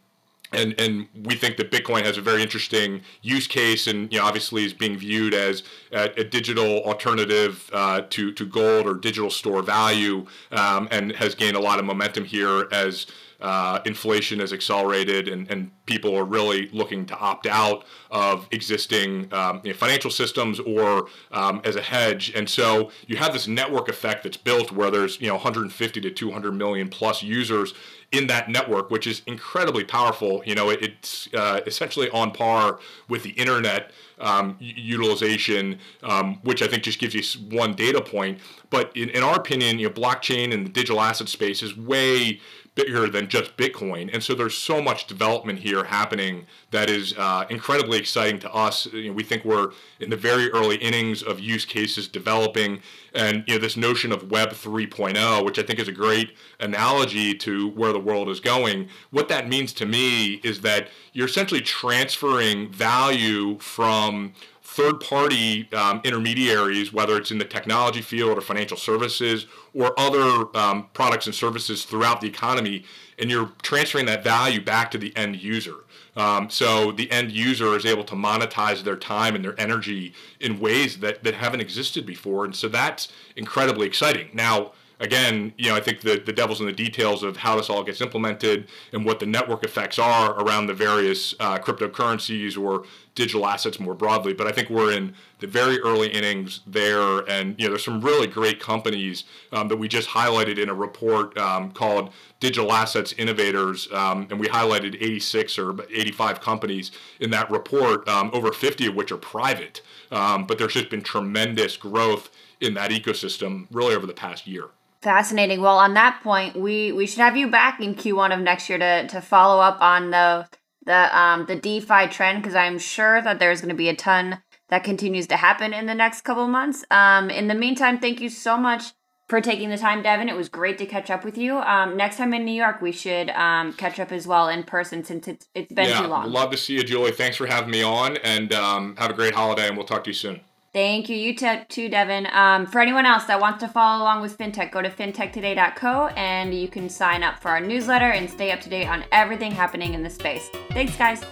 and 0.54 0.80
and 0.80 1.08
we 1.24 1.36
think 1.36 1.58
that 1.58 1.72
Bitcoin 1.72 2.04
has 2.04 2.18
a 2.18 2.22
very 2.22 2.42
interesting 2.42 3.02
use 3.22 3.48
case, 3.48 3.88
and 3.88 4.12
you 4.12 4.20
know 4.20 4.26
obviously 4.26 4.66
is 4.66 4.74
being 4.74 4.98
viewed 4.98 5.34
as 5.34 5.64
a, 5.92 6.12
a 6.18 6.24
digital 6.24 6.84
alternative 6.84 7.70
uh, 7.74 8.02
to 8.10 8.32
to 8.34 8.46
gold 8.46 8.88
or 8.88 8.94
digital 8.94 9.30
store 9.30 9.62
value, 9.62 10.26
um, 10.52 10.88
and 10.92 11.14
has 11.14 11.36
gained 11.36 11.56
a 11.56 11.60
lot 11.60 11.80
of 11.80 11.86
momentum 11.86 12.26
here 12.26 12.68
as 12.72 13.08
uh, 13.44 13.82
inflation 13.86 14.40
has 14.40 14.54
accelerated 14.54 15.28
and, 15.28 15.52
and 15.52 15.70
people 15.86 16.16
are 16.16 16.24
really 16.24 16.70
looking 16.72 17.06
to 17.06 17.18
opt 17.18 17.46
out 17.46 17.84
of 18.10 18.48
existing 18.52 19.32
um, 19.34 19.60
you 19.64 19.72
know, 19.72 19.78
financial 19.78 20.10
systems 20.10 20.62
or 20.62 21.08
um, 21.32 21.62
as 21.66 21.76
a 21.76 21.82
hedge. 21.82 22.32
And 22.36 22.50
so 22.50 22.90
you 23.06 23.18
have 23.18 23.34
this 23.34 23.48
network 23.48 23.90
effect 23.90 24.24
that's 24.24 24.38
built 24.38 24.72
where 24.72 24.90
there's 24.90 25.20
you 25.20 25.28
know 25.28 25.34
150 25.34 26.02
to 26.02 26.10
200 26.10 26.52
million 26.54 26.88
plus 26.88 27.22
users 27.22 27.74
in 28.14 28.28
that 28.28 28.48
network, 28.48 28.90
which 28.92 29.08
is 29.08 29.24
incredibly 29.26 29.84
powerful. 29.84 30.42
You 30.46 30.56
know, 30.56 30.70
it, 30.70 30.82
it's 30.82 31.28
uh, 31.34 31.60
essentially 31.66 32.10
on 32.12 32.32
par 32.32 32.80
with 33.10 33.24
the 33.24 33.32
internet 33.32 33.92
um, 34.20 34.56
utilization, 34.60 35.80
um, 36.04 36.40
which 36.44 36.62
I 36.62 36.68
think 36.68 36.84
just 36.84 37.00
gives 37.00 37.14
you 37.14 37.24
one 37.50 37.74
data 37.74 38.00
point. 38.00 38.40
But 38.70 38.96
in, 38.96 39.10
in 39.10 39.24
our 39.24 39.36
opinion, 39.36 39.80
you 39.80 39.90
know, 39.90 39.94
blockchain 39.94 40.54
and 40.54 40.66
the 40.66 40.70
digital 40.70 41.02
asset 41.02 41.28
space 41.28 41.62
is 41.62 41.76
way 41.76 42.40
bigger 42.76 43.08
than 43.08 43.28
just 43.28 43.56
Bitcoin. 43.56 44.10
And 44.12 44.24
so 44.24 44.34
there's 44.34 44.58
so 44.58 44.82
much 44.82 45.06
development 45.06 45.60
here 45.60 45.84
happening 45.84 46.48
that 46.72 46.90
is 46.90 47.14
uh, 47.18 47.46
incredibly 47.50 48.00
exciting 48.00 48.40
to 48.40 48.52
us. 48.52 48.88
You 48.88 49.10
know, 49.10 49.14
we 49.14 49.24
think 49.24 49.46
we're 49.46 49.72
in 50.00 50.10
the 50.10 50.18
very 50.18 50.50
early 50.52 50.78
innings 50.78 51.22
of 51.22 51.40
use 51.40 51.66
cases 51.66 52.08
developing, 52.08 52.82
and 53.14 53.44
you 53.48 53.56
know 53.56 53.60
this 53.60 53.78
notion 53.78 54.12
of 54.12 54.32
Web 54.32 54.50
3.0, 54.50 55.46
which 55.46 55.60
I 55.60 55.64
think 55.64 55.80
is 55.80 55.88
a 55.88 55.92
great 55.92 56.36
analogy 56.60 57.36
to 57.36 57.70
where 57.70 57.94
the 57.94 58.00
world 58.00 58.30
is 58.30 58.40
going. 58.40 58.90
What 59.12 59.30
that 59.30 59.48
means 59.48 59.72
to 59.74 59.86
me 59.86 60.36
is 60.44 60.62
that 60.62 60.90
you're 61.12 61.28
essentially 61.28 61.62
transferring 61.62 62.72
value 62.72 63.60
from 63.60 64.34
third 64.74 65.00
party 65.00 65.72
um, 65.74 66.02
intermediaries, 66.04 66.92
whether 66.92 67.16
it's 67.16 67.30
in 67.30 67.38
the 67.38 67.46
technology 67.46 68.02
field 68.02 68.36
or 68.36 68.42
financial 68.42 68.76
services 68.76 69.46
or 69.76 69.94
other 70.00 70.48
um, 70.58 70.90
products 70.94 71.28
and 71.28 71.36
services 71.36 71.86
throughout 71.86 72.22
the 72.22 72.28
economy, 72.28 72.84
and 73.20 73.30
you're 73.30 73.52
transferring 73.62 74.08
that 74.08 74.24
value 74.24 74.60
back 74.60 74.90
to 74.90 74.98
the 74.98 75.16
end 75.16 75.36
user. 75.36 75.76
Um, 76.16 76.50
so 76.50 76.92
the 76.92 77.12
end 77.12 77.32
user 77.32 77.76
is 77.76 77.86
able 77.86 78.04
to 78.06 78.16
monetize 78.16 78.84
their 78.84 78.96
time 78.96 79.36
and 79.36 79.46
their 79.46 79.60
energy 79.60 80.14
in 80.40 80.60
ways 80.60 81.00
that, 81.00 81.24
that 81.24 81.36
haven't 81.36 81.62
existed 81.62 82.06
before. 82.06 82.44
And 82.44 82.56
so 82.56 82.68
that's 82.68 83.10
incredibly 83.36 83.86
exciting. 83.86 84.30
Now, 84.34 84.72
again, 85.04 85.54
you 85.58 85.70
know, 85.70 85.76
I 85.76 85.82
think 85.82 86.00
the, 86.00 86.18
the 86.26 86.32
devil's 86.32 86.62
in 86.62 86.66
the 86.66 86.72
details 86.72 87.24
of 87.24 87.36
how 87.36 87.58
this 87.58 87.70
all 87.70 87.84
gets 87.84 88.00
implemented 88.00 88.70
and 88.94 89.06
what 89.06 89.20
the 89.20 89.26
network 89.26 89.64
effects 89.66 90.00
are 90.00 90.34
around 90.42 90.68
the 90.68 90.74
various 90.74 91.36
uh, 91.42 91.60
cryptocurrencies 91.60 92.58
or 92.58 92.86
digital 93.14 93.46
assets 93.46 93.82
more 93.82 93.94
broadly. 93.94 94.34
But 94.34 94.48
I 94.48 94.54
think 94.54 94.70
we're 94.70 94.94
in 94.94 95.14
the 95.40 95.46
very 95.46 95.78
early 95.82 96.08
innings 96.08 96.62
there, 96.66 97.20
and 97.30 97.54
you 97.60 97.66
know, 97.66 97.72
there's 97.72 97.84
some 97.84 98.00
really 98.00 98.28
great 98.28 98.62
companies 98.62 99.26
um, 99.52 99.68
that 99.68 99.76
we 99.76 99.90
just 99.90 100.08
highlighted 100.10 100.58
in 100.58 100.70
a 100.70 100.74
report 100.74 101.38
um, 101.38 101.72
called 101.72 102.14
Digital 102.40 102.72
Assets 102.72 103.14
Innovators, 103.18 103.92
um, 103.92 104.26
and 104.30 104.40
we 104.40 104.48
highlighted 104.48 104.96
86 104.96 105.60
or 105.60 105.76
85 105.94 106.40
companies 106.40 106.92
in 107.20 107.30
that 107.32 107.52
report, 107.52 108.08
um, 108.08 108.32
over 108.34 108.54
50 108.54 108.88
of 108.88 108.96
which 108.96 109.12
are 109.12 109.18
private. 109.18 109.82
Um, 110.12 110.48
but 110.48 110.58
there's 110.58 110.74
just 110.74 110.90
been 110.90 111.02
tremendous 111.02 111.76
growth 111.76 112.30
in 112.62 112.74
that 112.76 112.92
ecosystem 112.92 113.68
really 113.70 113.94
over 113.94 114.08
the 114.08 114.14
past 114.14 114.48
year. 114.48 114.70
Fascinating. 115.04 115.60
Well, 115.60 115.80
on 115.80 115.96
that 115.96 116.22
point, 116.24 116.56
we 116.56 116.94
we 116.94 117.08
should 117.08 117.20
have 117.20 117.36
you 117.36 117.50
back 117.50 117.82
in 117.82 117.94
Q1 117.94 118.34
of 118.34 118.40
next 118.40 118.70
year 118.70 118.78
to 118.78 119.06
to 119.10 119.20
follow 119.20 119.62
up 119.62 119.82
on 119.82 120.12
the 120.12 120.48
the 120.86 121.18
um 121.18 121.46
the 121.46 121.58
DeFi 121.58 122.08
trend 122.08 122.42
because 122.42 122.56
I'm 122.56 122.80
sure 122.80 123.22
that 123.22 123.38
there's 123.38 123.60
going 123.60 123.70
to 123.70 123.76
be 123.76 123.90
a 123.90 123.96
ton 123.96 124.42
that 124.70 124.86
continues 124.86 125.28
to 125.28 125.36
happen 125.36 125.74
in 125.74 125.88
the 125.88 125.94
next 125.94 126.22
couple 126.22 126.48
months. 126.48 126.86
Um, 126.90 127.30
in 127.30 127.50
the 127.50 127.54
meantime, 127.54 128.00
thank 128.00 128.22
you 128.22 128.30
so 128.30 128.56
much 128.56 128.94
for 129.28 129.42
taking 129.42 129.70
the 129.70 129.78
time, 129.78 130.04
Devin. 130.04 130.30
It 130.30 130.38
was 130.38 130.48
great 130.48 130.78
to 130.78 130.86
catch 130.86 131.10
up 131.10 131.26
with 131.26 131.38
you. 131.38 131.58
Um, 131.58 131.98
next 131.98 132.16
time 132.16 132.34
in 132.34 132.46
New 132.46 132.54
York, 132.54 132.82
we 132.82 132.94
should 132.94 133.30
um, 133.32 133.74
catch 133.74 134.00
up 134.00 134.14
as 134.14 134.26
well 134.26 134.48
in 134.48 134.64
person 134.64 135.04
since 135.04 135.28
it's 135.28 135.50
it's 135.54 135.74
been 135.74 135.90
yeah, 135.90 136.02
too 136.02 136.08
long. 136.08 136.32
Love 136.32 136.52
to 136.52 136.58
see 136.58 136.76
you, 136.76 136.84
Julie. 136.84 137.12
Thanks 137.12 137.36
for 137.36 137.46
having 137.46 137.72
me 137.72 137.84
on, 137.84 138.16
and 138.24 138.54
um, 138.54 138.96
have 138.96 139.12
a 139.12 139.14
great 139.14 139.36
holiday. 139.36 139.68
And 139.68 139.76
we'll 139.76 139.86
talk 139.86 140.06
to 140.06 140.12
you 140.12 140.16
soon. 140.16 140.40
Thank 140.74 141.08
you. 141.08 141.16
You 141.16 141.36
too, 141.36 141.88
Devin. 141.88 142.28
Um, 142.32 142.66
for 142.66 142.82
anyone 142.82 143.06
else 143.06 143.26
that 143.26 143.40
wants 143.40 143.60
to 143.60 143.68
follow 143.68 144.02
along 144.02 144.22
with 144.22 144.36
FinTech, 144.36 144.72
go 144.72 144.82
to 144.82 144.90
fintechtoday.co 144.90 146.08
and 146.18 146.54
you 146.54 146.68
can 146.68 146.90
sign 146.90 147.22
up 147.22 147.40
for 147.40 147.50
our 147.50 147.60
newsletter 147.60 148.10
and 148.10 148.28
stay 148.28 148.52
up 148.52 148.60
to 148.62 148.70
date 148.70 148.88
on 148.88 149.06
everything 149.12 149.52
happening 149.52 149.94
in 149.94 150.02
the 150.02 150.10
space. 150.10 150.50
Thanks, 150.72 150.98
guys. 150.98 151.24